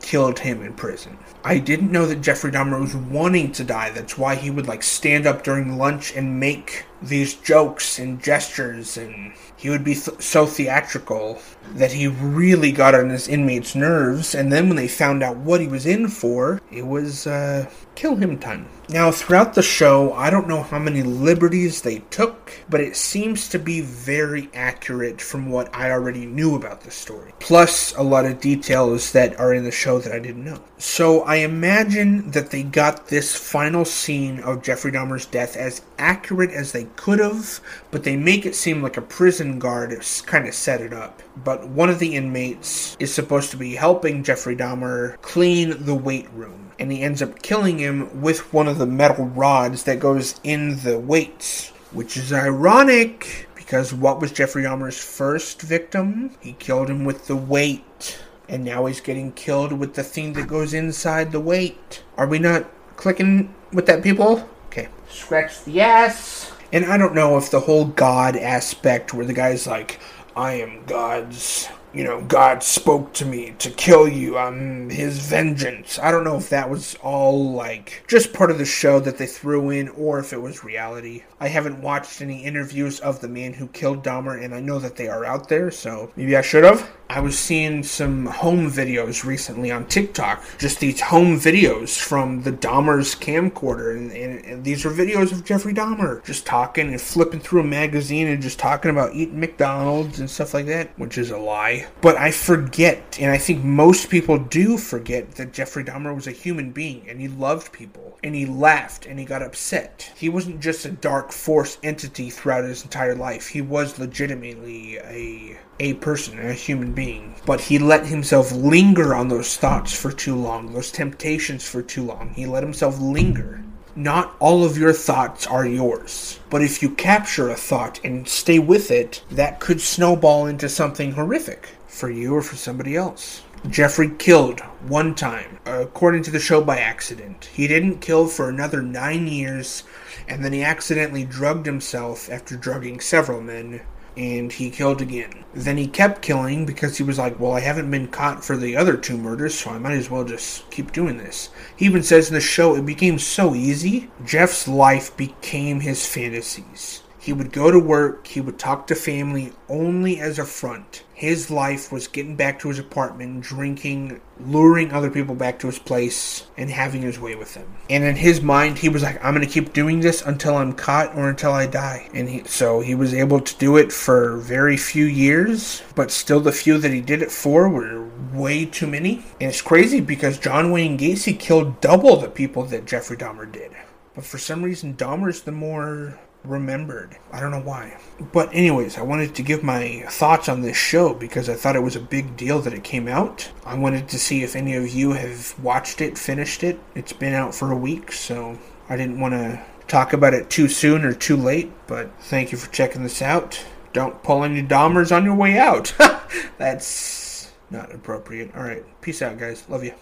killed 0.00 0.38
him 0.38 0.62
in 0.62 0.72
prison. 0.74 1.18
I 1.44 1.58
didn't 1.58 1.92
know 1.92 2.06
that 2.06 2.20
Jeffrey 2.20 2.50
Dahmer 2.50 2.80
was 2.80 2.96
wanting 2.96 3.52
to 3.52 3.64
die. 3.64 3.90
That's 3.90 4.18
why 4.18 4.34
he 4.34 4.50
would 4.50 4.66
like 4.66 4.82
stand 4.82 5.26
up 5.26 5.42
during 5.42 5.78
lunch 5.78 6.14
and 6.14 6.40
make 6.40 6.84
these 7.02 7.34
jokes 7.34 7.98
and 7.98 8.22
gestures 8.22 8.96
and 8.96 9.32
he 9.60 9.68
would 9.68 9.84
be 9.84 9.94
th- 9.94 10.20
so 10.22 10.46
theatrical 10.46 11.38
that 11.74 11.92
he 11.92 12.06
really 12.06 12.72
got 12.72 12.94
on 12.94 13.10
his 13.10 13.28
inmates' 13.28 13.74
nerves. 13.74 14.34
And 14.34 14.50
then 14.50 14.68
when 14.68 14.76
they 14.76 14.88
found 14.88 15.22
out 15.22 15.36
what 15.36 15.60
he 15.60 15.66
was 15.66 15.86
in 15.86 16.08
for, 16.08 16.60
it 16.72 16.86
was 16.86 17.26
uh, 17.26 17.70
kill 17.94 18.16
him 18.16 18.38
time. 18.38 18.66
Now, 18.88 19.12
throughout 19.12 19.54
the 19.54 19.62
show, 19.62 20.12
I 20.14 20.30
don't 20.30 20.48
know 20.48 20.62
how 20.62 20.78
many 20.78 21.02
liberties 21.02 21.82
they 21.82 21.98
took, 22.10 22.52
but 22.68 22.80
it 22.80 22.96
seems 22.96 23.48
to 23.50 23.58
be 23.58 23.82
very 23.82 24.48
accurate 24.52 25.20
from 25.20 25.50
what 25.50 25.72
I 25.74 25.92
already 25.92 26.26
knew 26.26 26.56
about 26.56 26.80
the 26.80 26.90
story. 26.90 27.32
Plus, 27.38 27.94
a 27.94 28.02
lot 28.02 28.24
of 28.24 28.40
details 28.40 29.12
that 29.12 29.38
are 29.38 29.54
in 29.54 29.62
the 29.62 29.70
show 29.70 30.00
that 30.00 30.12
I 30.12 30.18
didn't 30.18 30.44
know. 30.44 30.60
So, 30.78 31.22
I 31.22 31.36
imagine 31.36 32.30
that 32.32 32.50
they 32.50 32.64
got 32.64 33.08
this 33.08 33.36
final 33.36 33.84
scene 33.84 34.40
of 34.40 34.62
Jeffrey 34.62 34.90
Dahmer's 34.90 35.26
death 35.26 35.56
as 35.56 35.82
accurate 35.98 36.50
as 36.50 36.72
they 36.72 36.84
could 36.96 37.18
have, 37.18 37.60
but 37.90 38.04
they 38.04 38.16
make 38.16 38.46
it 38.46 38.54
seem 38.54 38.82
like 38.82 38.96
a 38.96 39.02
prison 39.02 39.58
guard 39.58 39.98
kind 40.26 40.46
of 40.46 40.54
set 40.54 40.80
it 40.80 40.92
up. 40.92 41.22
But 41.42 41.68
one 41.68 41.90
of 41.90 41.98
the 41.98 42.16
inmates 42.16 42.96
is 43.00 43.12
supposed 43.12 43.50
to 43.50 43.56
be 43.56 43.74
helping 43.74 44.22
Jeffrey 44.22 44.56
Dahmer 44.56 45.20
clean 45.22 45.84
the 45.84 45.94
weight 45.94 46.30
room 46.32 46.60
and 46.80 46.90
he 46.90 47.02
ends 47.02 47.20
up 47.20 47.42
killing 47.42 47.78
him 47.78 48.22
with 48.22 48.52
one 48.54 48.66
of 48.66 48.78
the 48.78 48.86
metal 48.86 49.26
rods 49.26 49.84
that 49.84 50.00
goes 50.00 50.40
in 50.42 50.78
the 50.82 50.98
weights, 50.98 51.68
which 51.92 52.16
is 52.16 52.32
ironic 52.32 53.48
because 53.54 53.92
what 53.92 54.18
was 54.18 54.32
Jeffrey 54.32 54.64
Dahmer's 54.64 54.98
first 54.98 55.60
victim? 55.60 56.34
He 56.40 56.54
killed 56.54 56.88
him 56.88 57.04
with 57.04 57.26
the 57.26 57.36
weight, 57.36 58.18
and 58.48 58.64
now 58.64 58.86
he's 58.86 59.00
getting 59.00 59.30
killed 59.32 59.72
with 59.72 59.94
the 59.94 60.02
thing 60.02 60.32
that 60.32 60.48
goes 60.48 60.74
inside 60.74 61.30
the 61.30 61.38
weight. 61.38 62.02
Are 62.16 62.26
we 62.26 62.38
not 62.40 62.68
clicking 62.96 63.54
with 63.72 63.86
that, 63.86 64.02
people? 64.02 64.48
Okay. 64.66 64.88
Scratch 65.08 65.62
the 65.64 65.82
ass. 65.82 66.49
And 66.72 66.84
I 66.84 66.96
don't 66.96 67.14
know 67.14 67.36
if 67.36 67.50
the 67.50 67.60
whole 67.60 67.86
God 67.86 68.36
aspect, 68.36 69.12
where 69.12 69.26
the 69.26 69.32
guy's 69.32 69.66
like, 69.66 70.00
I 70.36 70.54
am 70.54 70.84
God's 70.86 71.68
you 71.92 72.04
know, 72.04 72.22
God 72.22 72.62
spoke 72.62 73.12
to 73.14 73.26
me 73.26 73.54
to 73.58 73.70
kill 73.70 74.08
you. 74.08 74.38
I'm 74.38 74.90
his 74.90 75.18
vengeance. 75.18 75.98
I 75.98 76.12
don't 76.12 76.24
know 76.24 76.36
if 76.36 76.48
that 76.50 76.70
was 76.70 76.94
all 77.02 77.52
like 77.52 78.04
just 78.06 78.32
part 78.32 78.50
of 78.50 78.58
the 78.58 78.64
show 78.64 79.00
that 79.00 79.18
they 79.18 79.26
threw 79.26 79.70
in 79.70 79.88
or 79.90 80.20
if 80.20 80.32
it 80.32 80.40
was 80.40 80.62
reality. 80.62 81.24
I 81.40 81.48
haven't 81.48 81.82
watched 81.82 82.22
any 82.22 82.44
interviews 82.44 83.00
of 83.00 83.20
the 83.20 83.28
man 83.28 83.54
who 83.54 83.66
killed 83.68 84.04
Dahmer 84.04 84.42
and 84.42 84.54
I 84.54 84.60
know 84.60 84.78
that 84.78 84.96
they 84.96 85.08
are 85.08 85.24
out 85.24 85.48
there, 85.48 85.70
so 85.70 86.12
maybe 86.14 86.36
I 86.36 86.42
should 86.42 86.64
have. 86.64 86.88
I 87.10 87.18
was 87.18 87.36
seeing 87.36 87.82
some 87.82 88.26
home 88.26 88.70
videos 88.70 89.24
recently 89.24 89.72
on 89.72 89.86
TikTok, 89.86 90.44
just 90.58 90.78
these 90.78 91.00
home 91.00 91.40
videos 91.40 91.98
from 91.98 92.42
the 92.42 92.52
Dahmer's 92.52 93.16
camcorder, 93.16 93.96
and, 93.96 94.12
and, 94.12 94.44
and, 94.44 94.64
these 94.64 94.86
are 94.86 94.90
videos 94.90 95.32
of 95.32 95.44
Jeffrey 95.44 95.74
Dahmer 95.74 96.24
just 96.24 96.46
talking 96.46 96.86
and 96.86 97.00
flipping 97.00 97.40
through 97.40 97.62
a 97.62 97.64
magazine 97.64 98.28
and 98.28 98.40
just 98.40 98.60
talking 98.60 98.92
about 98.92 99.12
eating 99.12 99.40
McDonald's 99.40 100.20
and 100.20 100.30
stuff 100.30 100.54
like 100.54 100.66
that, 100.66 100.96
which 101.00 101.18
is 101.18 101.32
a 101.32 101.36
lie. 101.36 101.88
But 102.00 102.16
I 102.16 102.30
forget, 102.30 103.18
and 103.20 103.32
I 103.32 103.38
think 103.38 103.64
most 103.64 104.08
people 104.08 104.38
do 104.38 104.78
forget 104.78 105.32
that 105.32 105.52
Jeffrey 105.52 105.82
Dahmer 105.82 106.14
was 106.14 106.28
a 106.28 106.32
human 106.32 106.70
being 106.70 107.08
and 107.08 107.20
he 107.20 107.26
loved 107.26 107.72
people 107.72 108.20
and 108.22 108.36
he 108.36 108.46
laughed 108.46 109.06
and 109.06 109.18
he 109.18 109.24
got 109.24 109.42
upset. 109.42 110.12
He 110.16 110.28
wasn't 110.28 110.60
just 110.60 110.84
a 110.84 110.92
dark 110.92 111.32
force 111.32 111.76
entity 111.82 112.30
throughout 112.30 112.62
his 112.62 112.84
entire 112.84 113.16
life. 113.16 113.48
He 113.48 113.62
was 113.62 113.98
legitimately 113.98 114.98
a 114.98 115.58
a 115.80 115.94
person, 115.94 116.38
a 116.38 116.52
human 116.52 116.92
being. 116.92 117.34
But 117.46 117.62
he 117.62 117.78
let 117.78 118.06
himself 118.06 118.52
linger 118.52 119.14
on 119.14 119.28
those 119.28 119.56
thoughts 119.56 119.92
for 119.92 120.12
too 120.12 120.36
long, 120.36 120.72
those 120.72 120.92
temptations 120.92 121.66
for 121.66 121.82
too 121.82 122.04
long. 122.04 122.34
He 122.34 122.46
let 122.46 122.62
himself 122.62 123.00
linger. 123.00 123.64
Not 123.96 124.36
all 124.38 124.62
of 124.62 124.78
your 124.78 124.92
thoughts 124.92 125.46
are 125.46 125.66
yours. 125.66 126.38
But 126.50 126.62
if 126.62 126.82
you 126.82 126.90
capture 126.90 127.48
a 127.48 127.56
thought 127.56 127.98
and 128.04 128.28
stay 128.28 128.58
with 128.58 128.90
it, 128.90 129.24
that 129.30 129.58
could 129.58 129.80
snowball 129.80 130.46
into 130.46 130.68
something 130.68 131.12
horrific 131.12 131.70
for 131.88 132.10
you 132.10 132.36
or 132.36 132.42
for 132.42 132.56
somebody 132.56 132.94
else. 132.94 133.42
Jeffrey 133.68 134.10
killed 134.18 134.60
one 134.86 135.14
time, 135.14 135.58
according 135.66 136.22
to 136.22 136.30
the 136.30 136.38
show, 136.38 136.62
by 136.62 136.78
accident. 136.78 137.50
He 137.52 137.66
didn't 137.66 138.00
kill 138.00 138.26
for 138.26 138.48
another 138.48 138.80
nine 138.80 139.26
years, 139.26 139.82
and 140.28 140.44
then 140.44 140.52
he 140.52 140.62
accidentally 140.62 141.24
drugged 141.24 141.66
himself 141.66 142.30
after 142.30 142.56
drugging 142.56 143.00
several 143.00 143.40
men 143.40 143.80
and 144.16 144.52
he 144.52 144.70
killed 144.70 145.00
again. 145.00 145.44
Then 145.54 145.76
he 145.76 145.86
kept 145.86 146.22
killing 146.22 146.66
because 146.66 146.98
he 146.98 147.02
was 147.02 147.18
like, 147.18 147.38
Well, 147.38 147.52
I 147.52 147.60
haven't 147.60 147.90
been 147.90 148.08
caught 148.08 148.44
for 148.44 148.56
the 148.56 148.76
other 148.76 148.96
two 148.96 149.16
murders, 149.16 149.54
so 149.54 149.70
I 149.70 149.78
might 149.78 149.98
as 149.98 150.10
well 150.10 150.24
just 150.24 150.70
keep 150.70 150.92
doing 150.92 151.18
this. 151.18 151.50
He 151.76 151.86
even 151.86 152.02
says 152.02 152.28
in 152.28 152.34
the 152.34 152.40
show 152.40 152.74
it 152.74 152.86
became 152.86 153.18
so 153.18 153.54
easy, 153.54 154.10
Jeff's 154.24 154.68
life 154.68 155.16
became 155.16 155.80
his 155.80 156.06
fantasies. 156.06 156.99
He 157.20 157.34
would 157.34 157.52
go 157.52 157.70
to 157.70 157.78
work, 157.78 158.26
he 158.26 158.40
would 158.40 158.58
talk 158.58 158.86
to 158.86 158.94
family 158.94 159.52
only 159.68 160.18
as 160.18 160.38
a 160.38 160.46
front. 160.46 161.04
His 161.12 161.50
life 161.50 161.92
was 161.92 162.08
getting 162.08 162.34
back 162.34 162.58
to 162.60 162.68
his 162.68 162.78
apartment, 162.78 163.42
drinking, 163.42 164.22
luring 164.40 164.90
other 164.90 165.10
people 165.10 165.34
back 165.34 165.58
to 165.58 165.66
his 165.66 165.78
place, 165.78 166.46
and 166.56 166.70
having 166.70 167.02
his 167.02 167.20
way 167.20 167.34
with 167.34 167.52
them. 167.52 167.66
And 167.90 168.04
in 168.04 168.16
his 168.16 168.40
mind, 168.40 168.78
he 168.78 168.88
was 168.88 169.02
like, 169.02 169.22
I'm 169.22 169.34
going 169.34 169.46
to 169.46 169.52
keep 169.52 169.74
doing 169.74 170.00
this 170.00 170.22
until 170.22 170.56
I'm 170.56 170.72
caught 170.72 171.14
or 171.14 171.28
until 171.28 171.52
I 171.52 171.66
die. 171.66 172.08
And 172.14 172.26
he, 172.26 172.44
so 172.44 172.80
he 172.80 172.94
was 172.94 173.12
able 173.12 173.40
to 173.40 173.58
do 173.58 173.76
it 173.76 173.92
for 173.92 174.38
very 174.38 174.78
few 174.78 175.04
years, 175.04 175.82
but 175.94 176.10
still 176.10 176.40
the 176.40 176.52
few 176.52 176.78
that 176.78 176.90
he 176.90 177.02
did 177.02 177.20
it 177.20 177.30
for 177.30 177.68
were 177.68 178.08
way 178.32 178.64
too 178.64 178.86
many. 178.86 179.16
And 179.42 179.50
it's 179.50 179.60
crazy 179.60 180.00
because 180.00 180.38
John 180.38 180.70
Wayne 180.70 180.96
Gacy 180.96 181.38
killed 181.38 181.82
double 181.82 182.16
the 182.16 182.30
people 182.30 182.64
that 182.64 182.86
Jeffrey 182.86 183.18
Dahmer 183.18 183.50
did. 183.52 183.72
But 184.14 184.24
for 184.24 184.38
some 184.38 184.62
reason, 184.62 184.94
Dahmer's 184.94 185.42
the 185.42 185.52
more 185.52 186.18
remembered. 186.44 187.16
I 187.32 187.40
don't 187.40 187.50
know 187.50 187.60
why. 187.60 187.98
But, 188.32 188.52
anyways, 188.52 188.98
I 188.98 189.02
wanted 189.02 189.34
to 189.34 189.42
give 189.42 189.62
my 189.62 190.04
thoughts 190.08 190.48
on 190.48 190.62
this 190.62 190.76
show 190.76 191.14
because 191.14 191.48
I 191.48 191.54
thought 191.54 191.76
it 191.76 191.82
was 191.82 191.96
a 191.96 192.00
big 192.00 192.36
deal 192.36 192.60
that 192.60 192.72
it 192.72 192.84
came 192.84 193.08
out. 193.08 193.50
I 193.64 193.76
wanted 193.76 194.08
to 194.08 194.18
see 194.18 194.42
if 194.42 194.56
any 194.56 194.74
of 194.74 194.88
you 194.88 195.12
have 195.12 195.58
watched 195.62 196.00
it, 196.00 196.18
finished 196.18 196.62
it. 196.62 196.78
It's 196.94 197.12
been 197.12 197.34
out 197.34 197.54
for 197.54 197.72
a 197.72 197.76
week, 197.76 198.12
so 198.12 198.58
I 198.88 198.96
didn't 198.96 199.20
want 199.20 199.34
to 199.34 199.62
talk 199.88 200.12
about 200.12 200.34
it 200.34 200.50
too 200.50 200.68
soon 200.68 201.04
or 201.04 201.12
too 201.12 201.36
late. 201.36 201.70
But 201.86 202.10
thank 202.22 202.52
you 202.52 202.58
for 202.58 202.70
checking 202.72 203.02
this 203.02 203.22
out. 203.22 203.62
Don't 203.92 204.22
pull 204.22 204.44
any 204.44 204.62
Dahmers 204.62 205.14
on 205.14 205.24
your 205.24 205.34
way 205.34 205.58
out. 205.58 205.94
That's 206.58 207.52
not 207.70 207.92
appropriate. 207.94 208.54
All 208.54 208.62
right. 208.62 208.84
Peace 209.00 209.22
out, 209.22 209.38
guys. 209.38 209.64
Love 209.68 209.84
you. 209.84 209.94